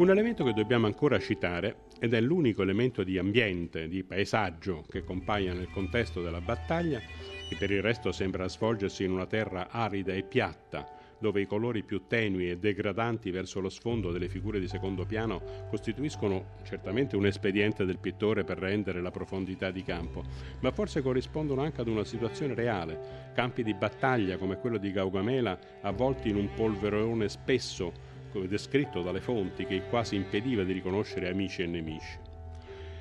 Un 0.00 0.08
elemento 0.08 0.44
che 0.44 0.54
dobbiamo 0.54 0.86
ancora 0.86 1.18
citare, 1.18 1.82
ed 1.98 2.14
è 2.14 2.22
l'unico 2.22 2.62
elemento 2.62 3.02
di 3.02 3.18
ambiente, 3.18 3.86
di 3.86 4.02
paesaggio 4.02 4.82
che 4.88 5.04
compaia 5.04 5.52
nel 5.52 5.68
contesto 5.68 6.22
della 6.22 6.40
battaglia, 6.40 6.98
che 6.98 7.56
per 7.58 7.70
il 7.70 7.82
resto 7.82 8.10
sembra 8.10 8.48
svolgersi 8.48 9.04
in 9.04 9.10
una 9.10 9.26
terra 9.26 9.68
arida 9.68 10.14
e 10.14 10.22
piatta, 10.22 10.90
dove 11.18 11.42
i 11.42 11.46
colori 11.46 11.82
più 11.82 12.06
tenui 12.06 12.48
e 12.48 12.56
degradanti 12.56 13.30
verso 13.30 13.60
lo 13.60 13.68
sfondo 13.68 14.10
delle 14.10 14.30
figure 14.30 14.58
di 14.58 14.68
secondo 14.68 15.04
piano 15.04 15.66
costituiscono 15.68 16.54
certamente 16.62 17.14
un 17.14 17.26
espediente 17.26 17.84
del 17.84 17.98
pittore 17.98 18.42
per 18.42 18.56
rendere 18.56 19.02
la 19.02 19.10
profondità 19.10 19.70
di 19.70 19.82
campo, 19.82 20.24
ma 20.60 20.70
forse 20.70 21.02
corrispondono 21.02 21.60
anche 21.60 21.82
ad 21.82 21.88
una 21.88 22.04
situazione 22.04 22.54
reale, 22.54 23.32
campi 23.34 23.62
di 23.62 23.74
battaglia 23.74 24.38
come 24.38 24.56
quello 24.56 24.78
di 24.78 24.92
Gaugamela 24.92 25.58
avvolti 25.82 26.30
in 26.30 26.36
un 26.36 26.48
polverone 26.54 27.28
spesso 27.28 28.08
descritto 28.46 29.02
dalle 29.02 29.20
fonti 29.20 29.66
che 29.66 29.82
quasi 29.88 30.14
impediva 30.16 30.62
di 30.62 30.72
riconoscere 30.72 31.28
amici 31.28 31.62
e 31.62 31.66
nemici. 31.66 32.18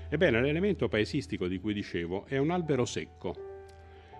Ebbene, 0.09 0.41
l'elemento 0.41 0.87
paesistico 0.87 1.47
di 1.47 1.59
cui 1.59 1.73
dicevo 1.73 2.25
è 2.25 2.37
un 2.37 2.49
albero 2.49 2.85
secco, 2.85 3.47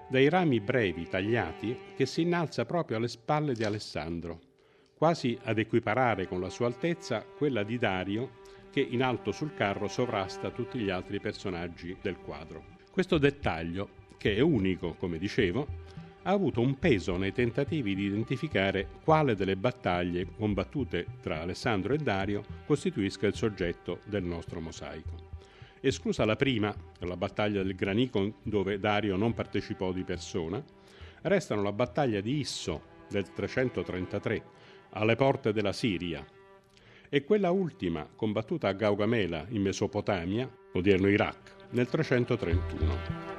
dai 0.09 0.29
rami 0.29 0.59
brevi 0.59 1.07
tagliati 1.07 1.77
che 1.95 2.05
si 2.05 2.21
innalza 2.21 2.65
proprio 2.65 2.97
alle 2.97 3.07
spalle 3.07 3.53
di 3.53 3.63
Alessandro, 3.63 4.39
quasi 4.95 5.37
ad 5.43 5.57
equiparare 5.57 6.27
con 6.27 6.39
la 6.41 6.49
sua 6.49 6.67
altezza 6.67 7.23
quella 7.23 7.63
di 7.63 7.77
Dario 7.77 8.37
che 8.71 8.81
in 8.81 9.01
alto 9.01 9.31
sul 9.31 9.53
carro 9.53 9.87
sovrasta 9.87 10.51
tutti 10.51 10.79
gli 10.79 10.89
altri 10.89 11.19
personaggi 11.19 11.95
del 12.01 12.17
quadro. 12.17 12.77
Questo 12.91 13.17
dettaglio, 13.17 13.89
che 14.17 14.35
è 14.35 14.41
unico, 14.41 14.95
come 14.95 15.17
dicevo, 15.17 15.67
ha 16.29 16.31
avuto 16.31 16.61
un 16.61 16.77
peso 16.77 17.17
nei 17.17 17.33
tentativi 17.33 17.95
di 17.95 18.03
identificare 18.03 18.87
quale 19.03 19.35
delle 19.35 19.55
battaglie 19.55 20.27
combattute 20.37 21.07
tra 21.21 21.41
Alessandro 21.41 21.93
e 21.93 21.97
Dario 21.97 22.43
costituisca 22.67 23.25
il 23.25 23.33
soggetto 23.33 24.01
del 24.05 24.23
nostro 24.23 24.61
mosaico. 24.61 25.27
Esclusa 25.81 26.25
la 26.25 26.35
prima, 26.35 26.73
la 26.99 27.17
battaglia 27.17 27.63
del 27.63 27.73
Granico 27.73 28.35
dove 28.43 28.79
Dario 28.79 29.15
non 29.15 29.33
partecipò 29.33 29.91
di 29.91 30.03
persona, 30.03 30.63
restano 31.23 31.63
la 31.63 31.71
battaglia 31.71 32.21
di 32.21 32.37
Isso 32.37 32.97
del 33.09 33.31
333 33.33 34.43
alle 34.91 35.15
porte 35.15 35.51
della 35.51 35.73
Siria 35.73 36.23
e 37.09 37.23
quella 37.23 37.49
ultima 37.49 38.07
combattuta 38.15 38.67
a 38.67 38.73
Gaugamela 38.73 39.47
in 39.49 39.63
Mesopotamia, 39.63 40.47
odierno 40.73 41.09
Iraq, 41.09 41.55
nel 41.71 41.87
331. 41.87 43.38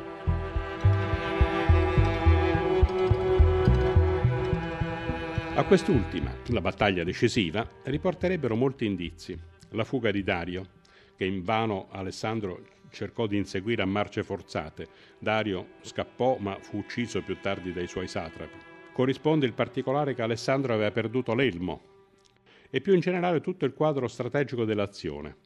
A 5.61 5.65
quest'ultima, 5.67 6.35
la 6.47 6.63
battaglia 6.63 7.05
decisiva, 7.05 7.69
riporterebbero 7.83 8.57
molti 8.57 8.87
indizi. 8.87 9.39
La 9.73 9.85
fuga 9.85 10.11
di 10.11 10.23
Dario, 10.23 10.67
che 11.15 11.27
invano 11.27 11.89
Alessandro 11.91 12.63
cercò 12.89 13.27
di 13.27 13.37
inseguire 13.37 13.83
a 13.83 13.87
marce 13.87 14.23
forzate. 14.23 14.89
Dario 15.19 15.73
scappò 15.83 16.39
ma 16.39 16.57
fu 16.59 16.79
ucciso 16.79 17.21
più 17.21 17.37
tardi 17.43 17.75
dai 17.75 17.87
suoi 17.87 18.09
satrapi. 18.09 18.57
Corrisponde 18.95 19.45
il 19.45 19.53
particolare 19.53 20.15
che 20.15 20.23
Alessandro 20.23 20.73
aveva 20.73 20.93
perduto 20.93 21.35
l'elmo 21.35 21.83
e 22.71 22.81
più 22.81 22.95
in 22.95 23.01
generale 23.01 23.43
tutto 23.43 23.67
il 23.67 23.75
quadro 23.75 24.09
strategico 24.09 24.65
dell'azione. 24.65 25.37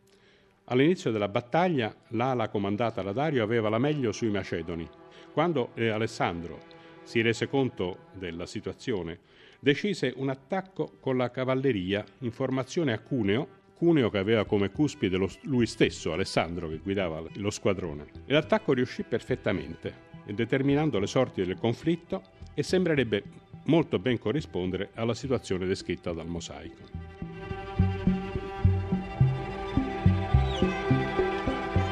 All'inizio 0.67 1.11
della 1.11 1.29
battaglia 1.29 1.93
l'ala 2.11 2.51
comandata 2.51 3.03
da 3.03 3.11
Dario 3.11 3.43
aveva 3.43 3.69
la 3.69 3.79
meglio 3.79 4.13
sui 4.13 4.31
Macedoni. 4.31 4.89
Quando 5.33 5.73
eh, 5.75 5.89
Alessandro 5.89 6.61
si 7.03 7.21
rese 7.21 7.49
conto 7.49 8.11
della 8.13 8.47
situazione, 8.47 9.33
decise 9.65 10.13
un 10.17 10.29
attacco 10.29 10.99
con 11.01 11.17
la 11.17 11.31
cavalleria 11.31 12.05
in 12.19 12.31
formazione 12.33 12.93
a 12.93 12.99
Cuneo 12.99 13.63
Cuneo 13.75 14.09
che 14.09 14.19
aveva 14.19 14.45
come 14.45 14.71
cuspide 14.71 15.17
lo, 15.17 15.29
lui 15.43 15.67
stesso, 15.67 16.13
Alessandro, 16.13 16.69
che 16.69 16.79
guidava 16.79 17.23
lo 17.35 17.51
squadrone. 17.51 18.07
L'attacco 18.27 18.73
riuscì 18.73 19.03
perfettamente, 19.03 20.13
determinando 20.27 21.01
le 21.01 21.09
sorti 21.09 21.45
del 21.45 21.59
conflitto 21.59 22.23
e 22.55 22.63
sembrerebbe 22.63 23.25
molto 23.65 23.99
ben 23.99 24.19
corrispondere 24.19 24.91
alla 24.95 25.13
situazione 25.13 25.67
descritta 25.67 26.13
dal 26.13 26.29
mosaico. 26.29 26.83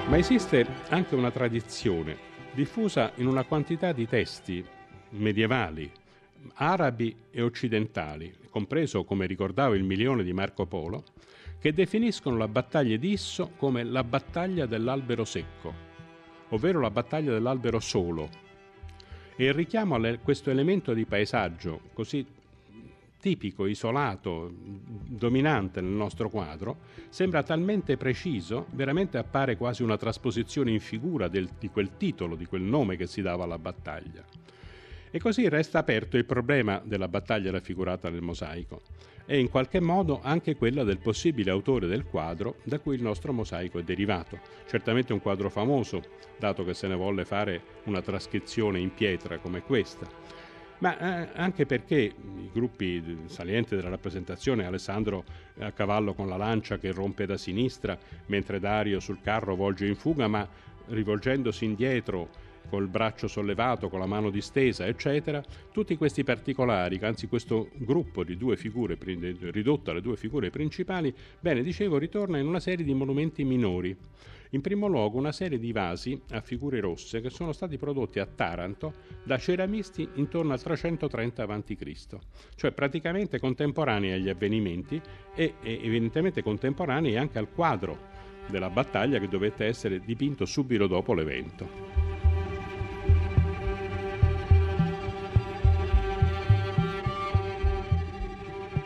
Ma 0.08 0.16
esiste 0.16 0.66
anche 0.90 1.14
una 1.16 1.32
tradizione 1.32 2.16
diffusa 2.52 3.12
in 3.16 3.26
una 3.26 3.44
quantità 3.44 3.92
di 3.92 4.06
testi 4.06 4.64
medievali, 5.11 5.90
arabi 6.55 7.14
e 7.31 7.42
occidentali, 7.42 8.33
compreso, 8.50 9.05
come 9.05 9.26
ricordava 9.26 9.74
il 9.76 9.83
milione 9.83 10.22
di 10.22 10.33
Marco 10.33 10.66
Polo, 10.66 11.05
che 11.59 11.72
definiscono 11.72 12.37
la 12.37 12.48
battaglia 12.48 12.96
di 12.96 13.12
Isso 13.12 13.52
come 13.57 13.85
la 13.85 14.02
battaglia 14.02 14.66
dell'albero 14.66 15.24
secco, 15.24 15.72
ovvero 16.48 16.81
la 16.81 16.90
battaglia 16.90 17.33
dell'albero 17.33 17.78
solo. 17.78 18.28
E 19.37 19.44
il 19.44 19.55
richiamo 19.55 19.94
a 19.94 20.16
questo 20.18 20.50
elemento 20.50 20.92
di 20.92 21.05
paesaggio 21.05 21.81
così 21.92 22.26
tipico, 23.22 23.66
isolato, 23.66 24.52
dominante 24.52 25.81
nel 25.81 25.92
nostro 25.92 26.28
quadro, 26.28 26.78
sembra 27.09 27.44
talmente 27.44 27.96
preciso, 27.96 28.66
veramente 28.70 29.16
appare 29.16 29.57
quasi 29.57 29.85
una 29.85 29.96
trasposizione 29.96 30.72
in 30.72 30.81
figura 30.81 31.28
del, 31.28 31.48
di 31.57 31.68
quel 31.68 31.96
titolo, 31.96 32.35
di 32.35 32.46
quel 32.46 32.62
nome 32.62 32.96
che 32.96 33.07
si 33.07 33.22
dava 33.22 33.44
alla 33.44 33.59
battaglia. 33.61 34.41
E 35.14 35.20
così 35.20 35.46
resta 35.46 35.79
aperto 35.79 36.16
il 36.16 36.25
problema 36.25 36.81
della 36.83 37.07
battaglia 37.07 37.51
raffigurata 37.51 38.09
nel 38.09 38.22
mosaico 38.22 38.81
e 39.27 39.38
in 39.38 39.51
qualche 39.51 39.79
modo 39.79 40.20
anche 40.22 40.57
quella 40.57 40.85
del 40.85 41.01
possibile 41.01 41.51
autore 41.51 41.87
del 41.87 42.07
quadro 42.07 42.57
da 42.62 42.79
cui 42.79 42.94
il 42.94 43.03
nostro 43.03 43.35
mosaico 43.35 43.79
è 43.79 43.83
derivato. 43.83 44.38
Certamente 44.66 45.12
un 45.12 45.20
quadro 45.20 45.51
famoso, 45.51 46.03
dato 46.38 46.64
che 46.64 46.72
se 46.72 46.88
ne 46.88 46.94
volle 46.94 47.27
fare 47.27 47.62
una 47.85 48.01
trascrizione 48.01 48.81
in 48.81 48.94
pietra 48.94 49.37
come 49.37 49.61
questa, 49.61 50.09
ma 50.79 50.98
eh, 50.98 51.29
anche 51.35 51.66
perché 51.66 52.01
i 52.01 52.51
gruppi 52.51 53.18
salienti 53.27 53.77
della 53.77 53.90
rappresentazione, 53.90 54.64
Alessandro 54.64 55.25
a 55.59 55.72
cavallo 55.72 56.14
con 56.14 56.27
la 56.27 56.38
lancia 56.38 56.79
che 56.79 56.90
rompe 56.90 57.27
da 57.27 57.37
sinistra, 57.37 57.98
mentre 58.27 58.59
Dario 58.59 58.98
sul 58.98 59.20
carro 59.20 59.57
volge 59.57 59.87
in 59.87 59.94
fuga, 59.94 60.27
ma 60.27 60.48
rivolgendosi 60.87 61.66
indietro 61.66 62.51
col 62.68 62.88
braccio 62.88 63.29
sollevato, 63.29 63.88
con 63.88 63.98
la 63.98 64.07
mano 64.07 64.31
distesa, 64.31 64.87
eccetera, 64.87 65.42
tutti 65.72 65.96
questi 65.96 66.25
particolari, 66.25 66.98
anzi 67.03 67.27
questo 67.27 67.68
gruppo 67.75 68.25
di 68.25 68.37
due 68.37 68.57
figure, 68.57 68.96
ridotto 69.01 69.90
alle 69.90 70.01
due 70.01 70.16
figure 70.16 70.51
principali, 70.51 71.14
bene, 71.40 71.62
dicevo, 71.62 71.98
ritorna 71.98 72.38
in 72.38 72.46
una 72.46 72.61
serie 72.61 72.85
di 72.85 72.94
monumenti 72.94 73.44
minori. 73.44 73.96
In 74.55 74.61
primo 74.61 74.87
luogo 74.87 75.16
una 75.16 75.33
serie 75.33 75.59
di 75.59 75.72
vasi 75.72 76.20
a 76.33 76.42
figure 76.42 76.79
rosse 76.79 77.22
che 77.22 77.31
sono 77.31 77.53
stati 77.53 77.79
prodotti 77.79 78.18
a 78.18 78.27
Taranto 78.27 78.92
da 79.25 79.38
ceramisti 79.38 80.07
intorno 80.14 80.53
al 80.53 80.61
330 80.61 81.42
a.C., 81.42 82.07
cioè 82.55 82.72
praticamente 82.72 83.38
contemporanei 83.38 84.12
agli 84.12 84.29
avvenimenti 84.29 85.01
e, 85.35 85.55
evidentemente 85.62 86.42
contemporanei 86.42 87.16
anche 87.16 87.38
al 87.38 87.51
quadro 87.51 88.11
della 88.48 88.68
battaglia 88.68 89.18
che 89.18 89.29
dovette 89.29 89.64
essere 89.64 90.01
dipinto 90.05 90.44
subito 90.44 90.87
dopo 90.87 91.14
l'evento. 91.14 92.12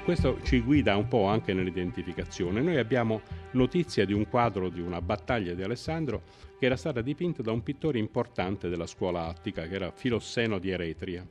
Questo 0.07 0.41
ci 0.45 0.61
guida 0.61 0.95
un 0.95 1.09
po' 1.09 1.25
anche 1.25 1.53
nell'identificazione. 1.53 2.63
Noi 2.63 2.77
abbiamo 2.77 3.23
notizia 3.51 4.07
di 4.07 4.13
un 4.13 4.29
quadro 4.29 4.69
di 4.69 4.81
una 4.81 5.03
battaglia 5.03 5.53
di 5.53 5.65
Alessandro 5.65 6.23
che 6.61 6.67
era 6.67 6.77
stata 6.77 7.01
dipinta 7.01 7.43
da 7.43 7.51
un 7.51 7.65
pittore 7.65 7.99
importante 7.99 8.69
della 8.69 8.87
scuola 8.87 9.27
attica, 9.27 9.67
che 9.67 9.75
era 9.75 9.91
Filosseno 9.91 10.61
di 10.61 10.71
Eretria, 10.71 11.27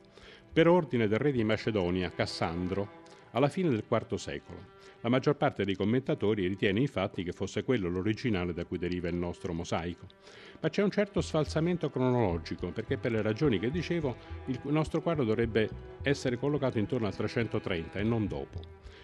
per 0.51 0.67
ordine 0.67 1.07
del 1.07 1.19
re 1.19 1.31
di 1.31 1.45
Macedonia, 1.45 2.11
Cassandro, 2.11 3.03
alla 3.31 3.47
fine 3.47 3.69
del 3.69 3.85
IV 3.87 4.15
secolo. 4.15 4.74
La 5.05 5.11
maggior 5.11 5.35
parte 5.35 5.65
dei 5.65 5.75
commentatori 5.75 6.47
ritiene 6.47 6.79
infatti 6.79 7.21
che 7.21 7.31
fosse 7.31 7.63
quello 7.63 7.89
l'originale 7.89 8.53
da 8.53 8.65
cui 8.65 8.79
deriva 8.79 9.07
il 9.07 9.13
nostro 9.13 9.53
mosaico. 9.53 10.07
Ma 10.59 10.69
c'è 10.69 10.81
un 10.81 10.89
certo 10.89 11.21
sfalsamento 11.21 11.91
cronologico, 11.91 12.71
perché 12.71 12.97
per 12.97 13.11
le 13.11 13.21
ragioni 13.21 13.59
che 13.59 13.69
dicevo 13.69 14.15
il 14.47 14.59
nostro 14.63 15.03
quadro 15.03 15.23
dovrebbe 15.23 15.69
essere 16.01 16.39
collocato 16.39 16.79
intorno 16.79 17.05
al 17.05 17.15
330 17.15 17.99
e 17.99 18.03
non 18.03 18.25
dopo. 18.25 18.59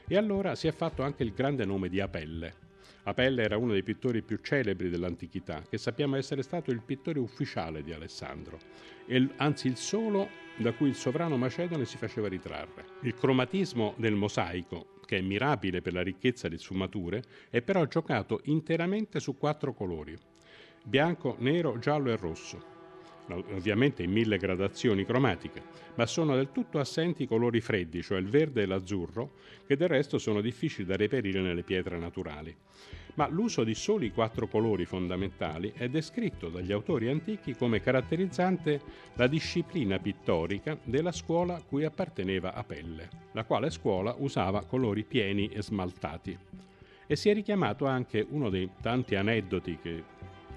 E 0.07 0.17
allora 0.17 0.55
si 0.55 0.67
è 0.67 0.71
fatto 0.71 1.03
anche 1.03 1.21
il 1.21 1.33
grande 1.33 1.65
nome 1.65 1.87
di 1.87 1.99
Apelle. 1.99 2.69
Apelle 3.03 3.43
era 3.43 3.57
uno 3.57 3.73
dei 3.73 3.83
pittori 3.83 4.23
più 4.23 4.39
celebri 4.41 4.89
dell'antichità, 4.89 5.61
che 5.69 5.77
sappiamo 5.77 6.15
essere 6.15 6.41
stato 6.41 6.71
il 6.71 6.81
pittore 6.81 7.19
ufficiale 7.19 7.83
di 7.83 7.93
Alessandro, 7.93 8.57
e 9.05 9.29
anzi 9.35 9.67
il 9.67 9.77
solo 9.77 10.29
da 10.57 10.71
cui 10.73 10.89
il 10.89 10.95
sovrano 10.95 11.37
macedone 11.37 11.85
si 11.85 11.97
faceva 11.97 12.27
ritrarre. 12.27 12.85
Il 13.01 13.13
cromatismo 13.13 13.93
del 13.97 14.15
mosaico, 14.15 14.99
che 15.12 15.17
è 15.17 15.21
mirabile 15.21 15.82
per 15.82 15.91
la 15.91 16.04
ricchezza 16.04 16.47
di 16.47 16.58
sfumature, 16.58 17.21
è 17.50 17.62
però 17.62 17.86
giocato 17.86 18.39
interamente 18.45 19.19
su 19.19 19.36
quattro 19.36 19.74
colori: 19.74 20.17
bianco, 20.86 21.36
nero, 21.39 21.78
giallo 21.80 22.12
e 22.12 22.15
rosso 22.15 22.69
ovviamente 23.54 24.04
in 24.04 24.12
mille 24.12 24.38
gradazioni 24.38 25.06
cromatiche, 25.06 25.63
ma 25.95 26.06
sono 26.06 26.36
del 26.36 26.52
tutto 26.52 26.80
assenti 26.80 27.24
i 27.24 27.28
colori 27.28 27.62
freddi, 27.62 28.02
cioè 28.02 28.19
il 28.19 28.28
verde 28.28 28.63
e 28.63 28.65
l'azzurro, 28.65 29.32
che 29.65 29.78
del 29.78 29.88
resto 29.88 30.17
sono 30.17 30.41
difficili 30.41 30.86
da 30.86 30.97
reperire 30.97 31.39
nelle 31.39 31.63
pietre 31.63 31.97
naturali. 31.97 32.54
Ma 33.15 33.28
l'uso 33.28 33.63
di 33.63 33.76
soli 33.76 34.12
quattro 34.12 34.47
colori 34.47 34.86
fondamentali 34.86 35.74
è 35.76 35.89
descritto 35.89 36.50
dagli 36.50 36.71
autori 36.71 37.10
antichi 37.10 37.56
come 37.56 37.82
caratterizzante 37.82 38.82
la 39.15 39.28
disciplina 39.28 40.00
pittorica 40.00 40.78
della 40.84 41.12
scuola 41.12 41.62
cui 41.67 41.84
apparteneva 41.84 42.54
Apelle, 42.54 43.10
la 43.34 43.43
quale 43.43 43.69
scuola 43.69 44.15
usava 44.17 44.63
colori 44.63 45.04
pieni 45.04 45.47
e 45.47 45.62
smaltati. 45.62 46.38
E 47.06 47.15
si 47.17 47.30
è 47.30 47.34
richiamato 47.34 47.86
anche 47.86 48.26
uno 48.30 48.50
dei 48.50 48.69
tanti 48.82 49.15
aneddoti 49.15 49.78
che 49.82 50.03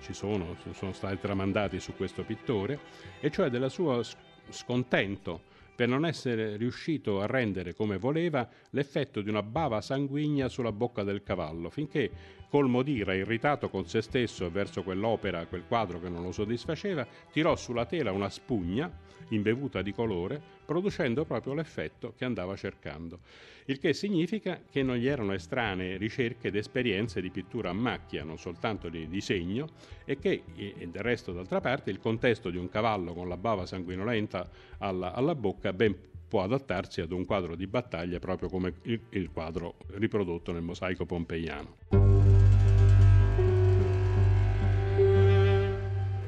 ci 0.00 0.12
sono, 0.12 0.56
sono 0.72 0.92
stati 0.92 1.18
tramandati 1.18 1.80
su 1.80 1.94
questo 1.96 2.22
pittore, 2.22 2.78
e 3.20 3.30
cioè 3.30 3.48
del 3.48 3.70
suo 3.70 4.02
scontento 4.50 5.52
per 5.74 5.88
non 5.88 6.06
essere 6.06 6.56
riuscito 6.56 7.20
a 7.20 7.26
rendere 7.26 7.74
come 7.74 7.98
voleva 7.98 8.48
l'effetto 8.70 9.20
di 9.20 9.28
una 9.28 9.42
bava 9.42 9.80
sanguigna 9.80 10.48
sulla 10.48 10.70
bocca 10.70 11.02
del 11.02 11.22
cavallo, 11.22 11.68
finché 11.68 12.10
colmo 12.54 12.82
d'ira, 12.82 13.14
irritato 13.14 13.68
con 13.68 13.88
se 13.88 14.00
stesso 14.00 14.48
verso 14.48 14.84
quell'opera, 14.84 15.44
quel 15.46 15.64
quadro 15.66 15.98
che 15.98 16.08
non 16.08 16.22
lo 16.22 16.30
soddisfaceva, 16.30 17.04
tirò 17.32 17.56
sulla 17.56 17.84
tela 17.84 18.12
una 18.12 18.30
spugna 18.30 18.88
imbevuta 19.30 19.82
di 19.82 19.92
colore, 19.92 20.40
producendo 20.64 21.24
proprio 21.24 21.52
l'effetto 21.54 22.14
che 22.16 22.24
andava 22.24 22.54
cercando. 22.54 23.18
Il 23.64 23.80
che 23.80 23.92
significa 23.92 24.60
che 24.70 24.84
non 24.84 24.94
gli 24.94 25.08
erano 25.08 25.32
estranee 25.32 25.96
ricerche 25.96 26.46
ed 26.46 26.54
esperienze 26.54 27.20
di 27.20 27.30
pittura 27.30 27.70
a 27.70 27.72
macchia, 27.72 28.22
non 28.22 28.38
soltanto 28.38 28.88
di 28.88 29.08
disegno, 29.08 29.70
e 30.04 30.20
che, 30.20 30.44
e 30.54 30.88
del 30.88 31.02
resto 31.02 31.32
d'altra 31.32 31.60
parte, 31.60 31.90
il 31.90 31.98
contesto 31.98 32.50
di 32.50 32.56
un 32.56 32.68
cavallo 32.68 33.14
con 33.14 33.26
la 33.26 33.36
bava 33.36 33.66
sanguinolenta 33.66 34.48
alla, 34.78 35.12
alla 35.12 35.34
bocca 35.34 35.72
ben 35.72 35.96
può 36.28 36.44
adattarsi 36.44 37.00
ad 37.00 37.10
un 37.10 37.24
quadro 37.24 37.56
di 37.56 37.66
battaglia 37.66 38.20
proprio 38.20 38.48
come 38.48 38.74
il, 38.82 39.00
il 39.10 39.30
quadro 39.32 39.74
riprodotto 39.94 40.52
nel 40.52 40.62
mosaico 40.62 41.04
pompeiano. 41.04 42.23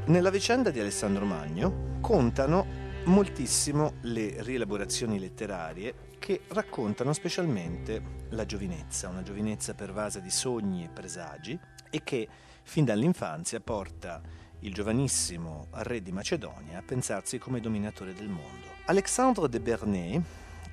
Nella 0.07 0.31
vicenda 0.31 0.71
di 0.71 0.79
Alessandro 0.79 1.25
Magno 1.25 1.99
contano 2.01 2.65
moltissimo 3.07 3.95
le 4.03 4.37
rielaborazioni 4.39 5.19
letterarie 5.19 6.15
che 6.21 6.43
raccontano 6.47 7.13
specialmente 7.13 8.25
la 8.29 8.47
giovinezza, 8.47 9.09
una 9.09 9.25
giovinezza 9.25 9.75
pervasa 9.75 10.21
di 10.21 10.31
sogni 10.31 10.85
e 10.85 10.91
presagi 10.91 11.59
e 11.91 12.03
che 12.05 12.29
fin 12.63 12.85
dall'infanzia 12.85 13.59
porta 13.59 14.23
il 14.61 14.73
giovanissimo 14.73 15.67
re 15.71 16.01
di 16.01 16.13
Macedonia 16.13 16.79
a 16.79 16.83
pensarsi 16.83 17.39
come 17.39 17.59
dominatore 17.59 18.15
del 18.15 18.29
mondo. 18.29 18.67
Alexandre 18.85 19.49
de 19.49 19.59
Bernay, 19.59 20.23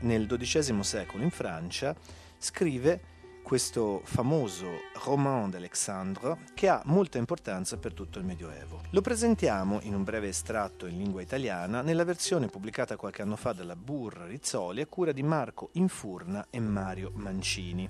nel 0.01 0.27
XII 0.27 0.84
secolo 0.84 1.23
in 1.23 1.31
Francia, 1.31 1.95
scrive 2.38 3.01
questo 3.44 4.02
famoso 4.06 4.68
roman 5.04 5.50
d'Alexandre 5.50 6.39
che 6.56 6.70
ha 6.70 6.82
molta 6.86 7.18
importanza 7.20 7.78
per 7.78 7.94
tutto 7.94 8.18
il 8.18 8.26
Medioevo. 8.26 8.82
Lo 8.91 9.02
presentiamo 9.02 9.80
in 9.84 9.94
un 9.94 10.04
breve 10.04 10.30
estratto 10.30 10.88
in 10.88 10.98
lingua 10.98 11.22
italiana 11.22 11.82
nella 11.82 12.06
versione 12.06 12.48
pubblicata 12.48 12.96
qualche 12.96 13.22
anno 13.22 13.36
fa 13.36 13.52
dalla 13.52 13.76
Burra 13.76 14.26
Rizzoli 14.26 14.82
a 14.82 14.88
cura 14.88 15.12
di 15.12 15.22
Marco 15.22 15.70
Infurna 15.74 16.48
e 16.50 16.60
Mario 16.60 17.12
Mancini. 17.16 17.88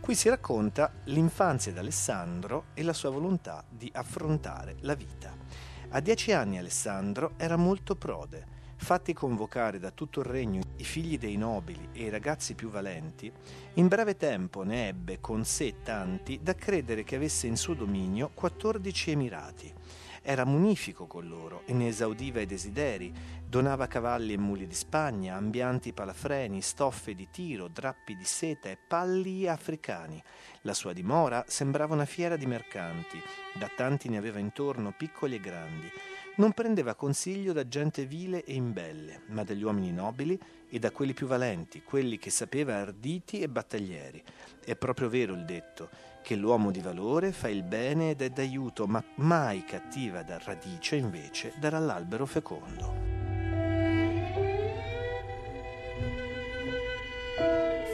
Qui 0.00 0.14
si 0.14 0.28
racconta 0.28 0.92
l'infanzia 1.04 1.72
di 1.72 1.78
Alessandro 1.78 2.66
e 2.72 2.82
la 2.82 2.92
sua 2.92 3.10
volontà 3.10 3.64
di 3.68 3.90
affrontare 3.92 4.76
la 4.80 4.94
vita. 4.94 5.34
A 5.90 6.00
dieci 6.00 6.32
anni 6.32 6.58
Alessandro 6.58 7.32
era 7.36 7.56
molto 7.56 7.96
prode 7.96 8.51
fatti 8.82 9.12
convocare 9.12 9.78
da 9.78 9.92
tutto 9.92 10.20
il 10.20 10.26
regno 10.26 10.60
i 10.76 10.84
figli 10.84 11.16
dei 11.16 11.36
nobili 11.36 11.90
e 11.92 12.02
i 12.02 12.08
ragazzi 12.08 12.54
più 12.54 12.68
valenti, 12.68 13.32
in 13.74 13.86
breve 13.86 14.16
tempo 14.16 14.64
ne 14.64 14.88
ebbe 14.88 15.20
con 15.20 15.44
sé 15.44 15.76
tanti 15.84 16.40
da 16.42 16.56
credere 16.56 17.04
che 17.04 17.14
avesse 17.14 17.46
in 17.46 17.56
suo 17.56 17.74
dominio 17.74 18.32
14 18.34 19.12
emirati. 19.12 19.72
Era 20.20 20.44
munifico 20.44 21.06
con 21.06 21.28
loro 21.28 21.62
e 21.64 21.72
ne 21.72 21.88
esaudiva 21.88 22.40
i 22.40 22.46
desideri, 22.46 23.12
donava 23.46 23.86
cavalli 23.86 24.32
e 24.32 24.38
muli 24.38 24.66
di 24.66 24.74
Spagna, 24.74 25.36
ambianti 25.36 25.92
palafreni, 25.92 26.60
stoffe 26.60 27.14
di 27.14 27.28
tiro, 27.30 27.68
drappi 27.68 28.16
di 28.16 28.24
seta 28.24 28.68
e 28.68 28.76
palli 28.76 29.46
africani. 29.46 30.20
La 30.62 30.74
sua 30.74 30.92
dimora 30.92 31.44
sembrava 31.46 31.94
una 31.94 32.04
fiera 32.04 32.36
di 32.36 32.46
mercanti, 32.46 33.20
da 33.54 33.70
tanti 33.76 34.08
ne 34.08 34.16
aveva 34.16 34.40
intorno 34.40 34.92
piccoli 34.96 35.36
e 35.36 35.40
grandi 35.40 35.90
non 36.36 36.52
prendeva 36.52 36.94
consiglio 36.94 37.52
da 37.52 37.68
gente 37.68 38.06
vile 38.06 38.44
e 38.44 38.54
imbelle, 38.54 39.22
ma 39.26 39.44
dagli 39.44 39.62
uomini 39.62 39.92
nobili 39.92 40.38
e 40.68 40.78
da 40.78 40.90
quelli 40.90 41.12
più 41.12 41.26
valenti, 41.26 41.82
quelli 41.82 42.18
che 42.18 42.30
sapeva 42.30 42.76
arditi 42.76 43.40
e 43.40 43.48
battaglieri. 43.48 44.22
È 44.64 44.74
proprio 44.76 45.08
vero 45.08 45.34
il 45.34 45.44
detto, 45.44 45.90
che 46.22 46.36
l'uomo 46.36 46.70
di 46.70 46.80
valore 46.80 47.32
fa 47.32 47.48
il 47.48 47.62
bene 47.62 48.10
ed 48.10 48.22
è 48.22 48.30
d'aiuto, 48.30 48.86
ma 48.86 49.02
mai 49.16 49.64
cattiva 49.64 50.22
da 50.22 50.38
radice 50.38 50.96
invece 50.96 51.52
darà 51.58 51.78
l'albero 51.78 52.24
fecondo. 52.24 53.12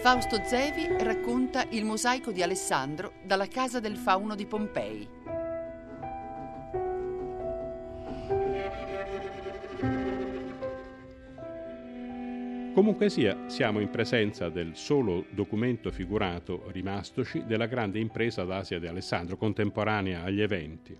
Fausto 0.02 0.40
Zevi 0.44 0.86
racconta 1.02 1.64
il 1.70 1.84
mosaico 1.84 2.30
di 2.30 2.42
Alessandro 2.42 3.14
dalla 3.24 3.48
casa 3.48 3.80
del 3.80 3.96
fauno 3.96 4.36
di 4.36 4.46
Pompei. 4.46 5.17
Comunque 12.78 13.10
sia, 13.10 13.48
siamo 13.48 13.80
in 13.80 13.90
presenza 13.90 14.50
del 14.50 14.76
solo 14.76 15.24
documento 15.30 15.90
figurato 15.90 16.62
rimastoci 16.70 17.42
della 17.44 17.66
grande 17.66 17.98
impresa 17.98 18.44
d'Asia 18.44 18.78
di 18.78 18.86
Alessandro, 18.86 19.36
contemporanea 19.36 20.22
agli 20.22 20.40
eventi, 20.40 20.96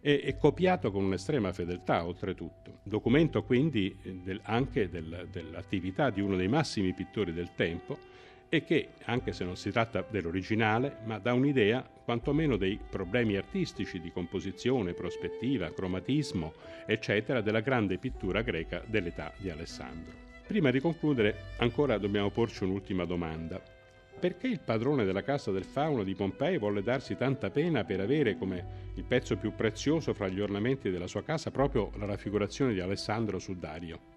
e, 0.00 0.36
copiato 0.36 0.90
con 0.90 1.04
un'estrema 1.04 1.52
fedeltà 1.52 2.04
oltretutto. 2.04 2.80
Documento 2.82 3.44
quindi 3.44 3.96
del, 4.24 4.40
anche 4.42 4.88
del, 4.88 5.28
dell'attività 5.30 6.10
di 6.10 6.20
uno 6.20 6.34
dei 6.34 6.48
massimi 6.48 6.92
pittori 6.94 7.32
del 7.32 7.50
tempo 7.54 7.96
e 8.48 8.64
che, 8.64 8.88
anche 9.04 9.32
se 9.32 9.44
non 9.44 9.54
si 9.54 9.70
tratta 9.70 10.04
dell'originale, 10.10 10.96
ma 11.04 11.20
dà 11.20 11.32
un'idea 11.32 11.88
quantomeno 12.04 12.56
dei 12.56 12.76
problemi 12.90 13.36
artistici 13.36 14.00
di 14.00 14.10
composizione, 14.10 14.94
prospettiva, 14.94 15.72
cromatismo, 15.72 16.54
eccetera, 16.84 17.40
della 17.40 17.60
grande 17.60 17.98
pittura 17.98 18.42
greca 18.42 18.82
dell'età 18.84 19.32
di 19.38 19.48
Alessandro. 19.48 20.33
Prima 20.46 20.70
di 20.70 20.78
concludere, 20.78 21.52
ancora 21.56 21.96
dobbiamo 21.96 22.28
porci 22.28 22.64
un'ultima 22.64 23.06
domanda. 23.06 23.62
Perché 24.20 24.46
il 24.46 24.60
padrone 24.60 25.04
della 25.04 25.22
casa 25.22 25.50
del 25.50 25.64
fauno 25.64 26.04
di 26.04 26.14
Pompei 26.14 26.58
volle 26.58 26.82
darsi 26.82 27.16
tanta 27.16 27.48
pena 27.48 27.84
per 27.84 28.00
avere 28.00 28.36
come 28.36 28.92
il 28.94 29.04
pezzo 29.04 29.36
più 29.36 29.54
prezioso 29.54 30.12
fra 30.12 30.28
gli 30.28 30.40
ornamenti 30.40 30.90
della 30.90 31.06
sua 31.06 31.22
casa 31.22 31.50
proprio 31.50 31.90
la 31.96 32.04
raffigurazione 32.04 32.74
di 32.74 32.80
Alessandro 32.80 33.38
su 33.38 33.54
Dario? 33.54 34.12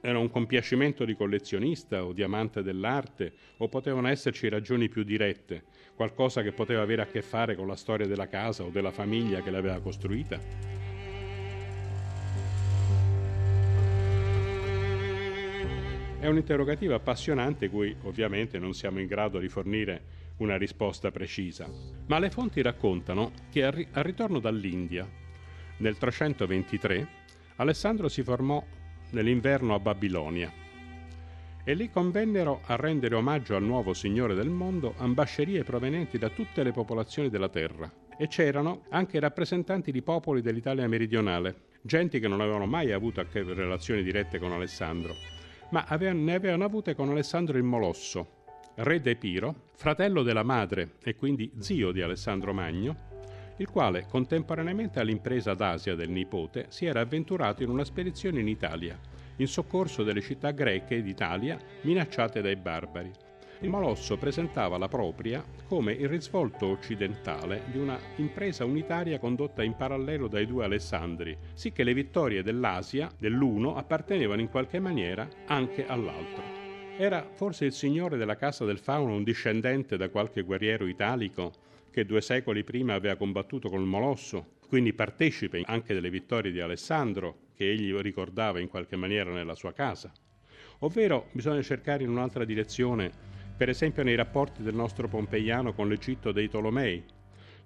Era 0.00 0.18
un 0.18 0.30
compiacimento 0.30 1.04
di 1.04 1.16
collezionista 1.16 2.04
o 2.04 2.12
di 2.12 2.22
amante 2.22 2.62
dell'arte 2.62 3.32
o 3.56 3.68
potevano 3.68 4.06
esserci 4.06 4.48
ragioni 4.48 4.88
più 4.88 5.02
dirette, 5.02 5.64
qualcosa 5.96 6.42
che 6.42 6.52
poteva 6.52 6.82
avere 6.82 7.02
a 7.02 7.06
che 7.06 7.20
fare 7.20 7.56
con 7.56 7.66
la 7.66 7.76
storia 7.76 8.06
della 8.06 8.28
casa 8.28 8.62
o 8.62 8.70
della 8.70 8.92
famiglia 8.92 9.42
che 9.42 9.50
l'aveva 9.50 9.80
costruita? 9.80 10.91
È 16.22 16.28
un 16.28 16.36
interrogativo 16.36 16.94
appassionante 16.94 17.68
cui 17.68 17.96
ovviamente 18.02 18.60
non 18.60 18.74
siamo 18.74 19.00
in 19.00 19.08
grado 19.08 19.40
di 19.40 19.48
fornire 19.48 20.04
una 20.36 20.56
risposta 20.56 21.10
precisa, 21.10 21.68
ma 22.06 22.20
le 22.20 22.30
fonti 22.30 22.62
raccontano 22.62 23.32
che 23.50 23.64
al 23.64 23.74
ritorno 24.04 24.38
dall'India, 24.38 25.04
nel 25.78 25.98
323, 25.98 27.08
Alessandro 27.56 28.06
si 28.06 28.22
formò 28.22 28.64
nell'inverno 29.10 29.74
a 29.74 29.80
Babilonia 29.80 30.48
e 31.64 31.74
lì 31.74 31.90
convennero 31.90 32.60
a 32.66 32.76
rendere 32.76 33.16
omaggio 33.16 33.56
al 33.56 33.64
nuovo 33.64 33.92
Signore 33.92 34.36
del 34.36 34.48
mondo 34.48 34.94
ambascerie 34.98 35.64
provenienti 35.64 36.18
da 36.18 36.28
tutte 36.28 36.62
le 36.62 36.70
popolazioni 36.70 37.30
della 37.30 37.48
terra 37.48 37.92
e 38.16 38.28
c'erano 38.28 38.84
anche 38.90 39.18
rappresentanti 39.18 39.90
di 39.90 40.02
popoli 40.02 40.40
dell'Italia 40.40 40.86
meridionale, 40.86 41.62
genti 41.82 42.20
che 42.20 42.28
non 42.28 42.40
avevano 42.40 42.66
mai 42.66 42.92
avuto 42.92 43.26
relazioni 43.32 44.04
dirette 44.04 44.38
con 44.38 44.52
Alessandro 44.52 45.40
ma 45.72 45.86
ne 45.88 46.34
avevano 46.34 46.64
avute 46.64 46.94
con 46.94 47.08
Alessandro 47.08 47.56
il 47.56 47.64
Molosso, 47.64 48.44
re 48.76 49.00
d'Epiro, 49.00 49.70
fratello 49.74 50.22
della 50.22 50.42
madre 50.42 50.96
e 51.02 51.14
quindi 51.14 51.50
zio 51.58 51.92
di 51.92 52.02
Alessandro 52.02 52.52
Magno, 52.52 53.10
il 53.56 53.70
quale, 53.70 54.06
contemporaneamente 54.06 55.00
all'impresa 55.00 55.54
d'Asia 55.54 55.94
del 55.94 56.10
nipote, 56.10 56.66
si 56.68 56.84
era 56.84 57.00
avventurato 57.00 57.62
in 57.62 57.70
una 57.70 57.84
spedizione 57.84 58.40
in 58.40 58.48
Italia, 58.48 58.98
in 59.36 59.46
soccorso 59.46 60.02
delle 60.02 60.20
città 60.20 60.50
greche 60.50 61.02
d'Italia 61.02 61.58
minacciate 61.82 62.42
dai 62.42 62.56
barbari. 62.56 63.10
Il 63.62 63.68
Molosso 63.68 64.16
presentava 64.16 64.76
la 64.76 64.88
propria 64.88 65.40
come 65.68 65.92
il 65.92 66.08
risvolto 66.08 66.66
occidentale 66.66 67.62
di 67.70 67.78
una 67.78 67.96
impresa 68.16 68.64
unitaria 68.64 69.20
condotta 69.20 69.62
in 69.62 69.76
parallelo 69.76 70.26
dai 70.26 70.46
due 70.46 70.64
Alessandri, 70.64 71.38
sicché 71.54 71.84
le 71.84 71.94
vittorie 71.94 72.42
dell'Asia, 72.42 73.08
dell'uno, 73.16 73.76
appartenevano 73.76 74.40
in 74.40 74.48
qualche 74.48 74.80
maniera 74.80 75.28
anche 75.46 75.86
all'altro. 75.86 76.42
Era 76.96 77.24
forse 77.34 77.64
il 77.64 77.72
signore 77.72 78.16
della 78.16 78.34
casa 78.34 78.64
del 78.64 78.80
fauno 78.80 79.14
un 79.14 79.22
discendente 79.22 79.96
da 79.96 80.08
qualche 80.08 80.42
guerriero 80.42 80.88
italico 80.88 81.52
che 81.92 82.04
due 82.04 82.20
secoli 82.20 82.64
prima 82.64 82.94
aveva 82.94 83.14
combattuto 83.14 83.68
col 83.68 83.84
Molosso, 83.84 84.54
quindi 84.66 84.92
partecipe 84.92 85.62
anche 85.66 85.94
delle 85.94 86.10
vittorie 86.10 86.50
di 86.50 86.58
Alessandro, 86.58 87.36
che 87.54 87.70
egli 87.70 87.94
ricordava 87.94 88.58
in 88.58 88.66
qualche 88.66 88.96
maniera 88.96 89.30
nella 89.30 89.54
sua 89.54 89.72
casa. 89.72 90.12
Ovvero 90.80 91.28
bisogna 91.30 91.62
cercare 91.62 92.02
in 92.02 92.10
un'altra 92.10 92.44
direzione 92.44 93.30
per 93.56 93.68
esempio 93.68 94.02
nei 94.02 94.14
rapporti 94.14 94.62
del 94.62 94.74
nostro 94.74 95.08
pompeiano 95.08 95.72
con 95.72 95.88
l'Egitto 95.88 96.32
dei 96.32 96.48
Tolomei, 96.48 97.04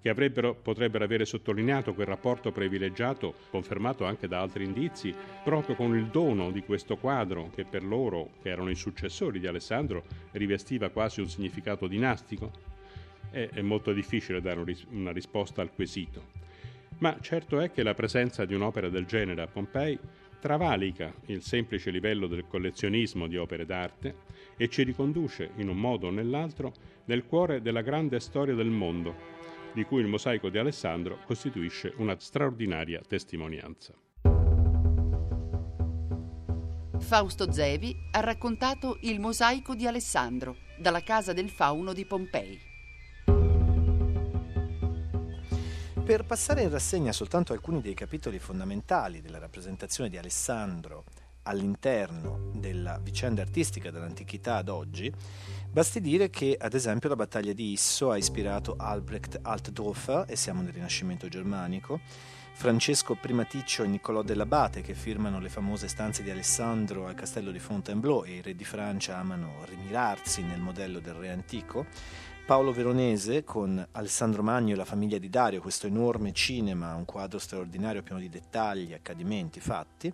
che 0.00 0.30
potrebbero 0.62 1.04
avere 1.04 1.24
sottolineato 1.24 1.94
quel 1.94 2.06
rapporto 2.06 2.52
privilegiato, 2.52 3.34
confermato 3.50 4.04
anche 4.04 4.28
da 4.28 4.40
altri 4.40 4.64
indizi, 4.64 5.14
proprio 5.42 5.74
con 5.74 5.96
il 5.96 6.06
dono 6.06 6.52
di 6.52 6.62
questo 6.62 6.96
quadro 6.96 7.50
che 7.54 7.64
per 7.64 7.82
loro, 7.82 8.30
che 8.42 8.50
erano 8.50 8.70
i 8.70 8.76
successori 8.76 9.40
di 9.40 9.48
Alessandro, 9.48 10.04
rivestiva 10.32 10.90
quasi 10.90 11.20
un 11.20 11.28
significato 11.28 11.86
dinastico. 11.88 12.74
è, 13.30 13.48
è 13.52 13.60
molto 13.62 13.92
difficile 13.92 14.40
dare 14.40 14.62
una 14.90 15.12
risposta 15.12 15.60
al 15.60 15.72
quesito. 15.72 16.44
Ma 16.98 17.18
certo 17.20 17.60
è 17.60 17.70
che 17.70 17.82
la 17.82 17.94
presenza 17.94 18.44
di 18.44 18.54
un'opera 18.54 18.88
del 18.88 19.04
genere 19.04 19.42
a 19.42 19.46
Pompei 19.46 19.98
travalica 20.46 21.12
il 21.26 21.42
semplice 21.42 21.90
livello 21.90 22.28
del 22.28 22.46
collezionismo 22.46 23.26
di 23.26 23.36
opere 23.36 23.66
d'arte 23.66 24.14
e 24.56 24.68
ci 24.68 24.84
riconduce, 24.84 25.50
in 25.56 25.68
un 25.68 25.76
modo 25.76 26.06
o 26.06 26.10
nell'altro, 26.10 26.72
nel 27.06 27.24
cuore 27.26 27.60
della 27.60 27.80
grande 27.80 28.20
storia 28.20 28.54
del 28.54 28.68
mondo, 28.68 29.12
di 29.74 29.82
cui 29.82 30.02
il 30.02 30.06
mosaico 30.06 30.48
di 30.48 30.58
Alessandro 30.58 31.18
costituisce 31.26 31.92
una 31.96 32.16
straordinaria 32.16 33.00
testimonianza. 33.04 33.92
Fausto 37.00 37.50
Zevi 37.50 37.96
ha 38.12 38.20
raccontato 38.20 38.98
Il 39.00 39.18
mosaico 39.18 39.74
di 39.74 39.88
Alessandro 39.88 40.58
dalla 40.78 41.02
Casa 41.02 41.32
del 41.32 41.50
Fauno 41.50 41.92
di 41.92 42.06
Pompei. 42.06 42.75
Per 46.06 46.24
passare 46.24 46.62
in 46.62 46.70
rassegna 46.70 47.10
soltanto 47.10 47.52
alcuni 47.52 47.80
dei 47.80 47.92
capitoli 47.92 48.38
fondamentali 48.38 49.20
della 49.20 49.40
rappresentazione 49.40 50.08
di 50.08 50.16
Alessandro 50.16 51.02
all'interno 51.42 52.52
della 52.54 53.00
vicenda 53.02 53.42
artistica 53.42 53.90
dall'antichità 53.90 54.54
ad 54.54 54.68
oggi, 54.68 55.12
basti 55.68 56.00
dire 56.00 56.30
che 56.30 56.56
ad 56.56 56.74
esempio 56.74 57.08
la 57.08 57.16
battaglia 57.16 57.52
di 57.52 57.72
Isso 57.72 58.12
ha 58.12 58.16
ispirato 58.16 58.76
Albrecht 58.78 59.40
Altdorfer, 59.42 60.26
e 60.28 60.36
siamo 60.36 60.62
nel 60.62 60.72
Rinascimento 60.72 61.26
germanico, 61.26 61.98
Francesco 62.52 63.16
Primaticcio 63.16 63.82
e 63.82 63.88
Niccolò 63.88 64.22
dell'Abate 64.22 64.82
che 64.82 64.94
firmano 64.94 65.40
le 65.40 65.48
famose 65.48 65.88
stanze 65.88 66.22
di 66.22 66.30
Alessandro 66.30 67.08
al 67.08 67.14
castello 67.14 67.50
di 67.50 67.58
Fontainebleau 67.58 68.24
e 68.24 68.36
i 68.36 68.42
re 68.42 68.54
di 68.54 68.64
Francia 68.64 69.16
amano 69.16 69.64
rimirarsi 69.64 70.42
nel 70.42 70.60
modello 70.60 71.00
del 71.00 71.14
re 71.14 71.30
antico, 71.30 71.84
Paolo 72.46 72.70
Veronese 72.70 73.42
con 73.42 73.84
Alessandro 73.90 74.40
Magno 74.40 74.72
e 74.72 74.76
la 74.76 74.84
famiglia 74.84 75.18
di 75.18 75.28
Dario, 75.28 75.60
questo 75.60 75.88
enorme 75.88 76.32
cinema, 76.32 76.94
un 76.94 77.04
quadro 77.04 77.40
straordinario 77.40 78.04
pieno 78.04 78.20
di 78.20 78.28
dettagli, 78.28 78.92
accadimenti, 78.92 79.58
fatti. 79.58 80.12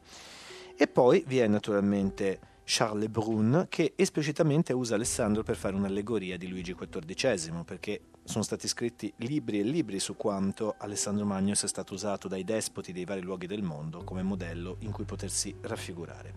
E 0.74 0.88
poi 0.88 1.22
vi 1.26 1.40
è 1.40 1.46
naturalmente 1.46 2.40
Charles 2.64 3.08
Brun 3.08 3.66
che 3.68 3.92
esplicitamente 3.96 4.72
usa 4.72 4.94
Alessandro 4.94 5.42
per 5.42 5.56
fare 5.56 5.76
un'allegoria 5.76 6.38
di 6.38 6.48
Luigi 6.48 6.74
XIV, 6.74 7.64
perché 7.64 8.00
sono 8.24 8.42
stati 8.42 8.66
scritti 8.66 9.12
libri 9.16 9.60
e 9.60 9.62
libri 9.62 10.00
su 10.00 10.16
quanto 10.16 10.76
Alessandro 10.78 11.26
Magno 11.26 11.54
sia 11.54 11.68
stato 11.68 11.92
usato 11.92 12.28
dai 12.28 12.44
despoti 12.44 12.92
dei 12.92 13.04
vari 13.04 13.20
luoghi 13.20 13.46
del 13.46 13.62
mondo 13.62 14.04
come 14.04 14.22
modello 14.22 14.76
in 14.78 14.90
cui 14.90 15.04
potersi 15.04 15.54
raffigurare. 15.60 16.32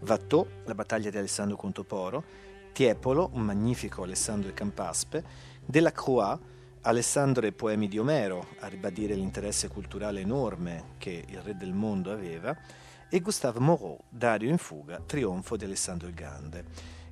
Watteau, 0.00 0.46
la 0.64 0.74
battaglia 0.74 1.10
di 1.10 1.18
Alessandro 1.18 1.56
contro 1.56 1.84
Poro, 1.84 2.24
Tiepolo, 2.72 3.30
un 3.32 3.42
magnifico 3.42 4.02
Alessandro 4.02 4.52
Campaspe, 4.52 5.24
Delacroix, 5.64 6.38
Alessandro 6.82 7.46
e 7.46 7.52
poemi 7.52 7.88
di 7.88 7.98
Omero, 7.98 8.46
a 8.60 8.68
ribadire 8.68 9.14
l'interesse 9.14 9.68
culturale 9.68 10.20
enorme 10.20 10.94
che 10.98 11.24
il 11.26 11.40
re 11.40 11.56
del 11.56 11.72
mondo 11.72 12.12
aveva, 12.12 12.56
e 13.10 13.20
Gustave 13.20 13.58
Moreau, 13.58 13.98
Dario 14.08 14.50
in 14.50 14.58
fuga, 14.58 15.00
trionfo 15.04 15.56
di 15.56 15.64
Alessandro 15.64 16.08
il 16.08 16.14
Grande. 16.14 16.64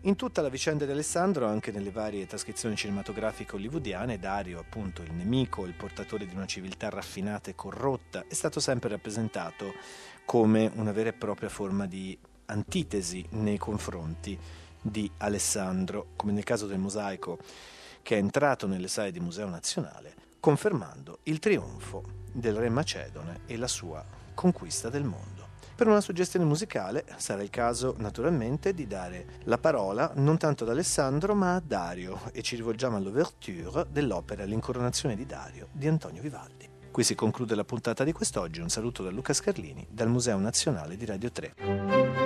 In 0.03 0.15
tutta 0.15 0.41
la 0.41 0.49
vicenda 0.49 0.85
di 0.85 0.93
Alessandro, 0.93 1.47
anche 1.47 1.73
nelle 1.73 1.91
varie 1.91 2.27
trascrizioni 2.27 2.77
cinematografiche 2.77 3.57
hollywoodiane, 3.57 4.19
Dario, 4.19 4.61
appunto 4.61 5.03
il 5.03 5.13
nemico, 5.13 5.67
il 5.67 5.75
portatore 5.75 6.27
di 6.27 6.35
una 6.35 6.47
civiltà 6.47 6.91
raffinata 6.91 7.51
e 7.51 7.55
corrotta, 7.57 8.25
è 8.29 8.35
stato 8.35 8.61
sempre 8.61 8.89
rappresentato 8.91 9.73
come 10.25 10.71
una 10.75 10.93
vera 10.93 11.09
e 11.09 11.13
propria 11.13 11.49
forma 11.49 11.87
di 11.87 12.17
antitesi 12.47 13.27
nei 13.31 13.59
confronti 13.59 14.39
di 14.91 15.11
Alessandro, 15.19 16.09
come 16.17 16.33
nel 16.33 16.45
caso 16.45 16.67
del 16.67 16.79
mosaico 16.79 17.39
che 18.03 18.17
è 18.17 18.19
entrato 18.19 18.67
nelle 18.67 18.89
sale 18.89 19.11
di 19.11 19.21
Museo 19.21 19.49
Nazionale, 19.49 20.15
confermando 20.39 21.19
il 21.25 21.41
trionfo 21.41 22.03
del 22.33 22.55
re 22.55 22.69
Macedone 22.69 23.41
e 23.47 23.57
la 23.57 23.67
sua 23.67 24.05
conquista 24.33 24.89
del 24.89 25.03
mondo. 25.03 25.45
Per 25.75 25.89
una 25.89 26.01
suggestione 26.01 26.47
musicale 26.47 27.05
sarà 27.17 27.43
il 27.43 27.51
caso 27.51 27.97
naturalmente 27.99 28.73
di 28.73 28.87
dare 28.87 29.41
la 29.45 29.59
parola 29.59 30.11
non 30.15 30.39
tanto 30.39 30.65
ad 30.65 30.71
Alessandro 30.71 31.35
ma 31.35 31.57
a 31.57 31.61
Dario 31.61 32.31
e 32.33 32.43
ci 32.43 32.57
rivolgiamo 32.57 32.97
all'ouverture 32.97 33.87
dell'opera 33.91 34.45
L'incoronazione 34.45 35.17
di 35.17 35.27
Dario 35.27 35.69
di 35.73 35.87
Antonio 35.87 36.23
Vivaldi. 36.23 36.67
Qui 36.91 37.05
si 37.05 37.15
conclude 37.15 37.55
la 37.55 37.65
puntata 37.65 38.05
di 38.05 38.13
quest'oggi, 38.13 38.61
un 38.61 38.71
saluto 38.71 39.03
da 39.03 39.11
Luca 39.11 39.35
Scarlini 39.35 39.87
dal 39.91 40.09
Museo 40.09 40.39
Nazionale 40.39 40.97
di 40.97 41.05
Radio 41.05 41.31
3. 41.31 42.26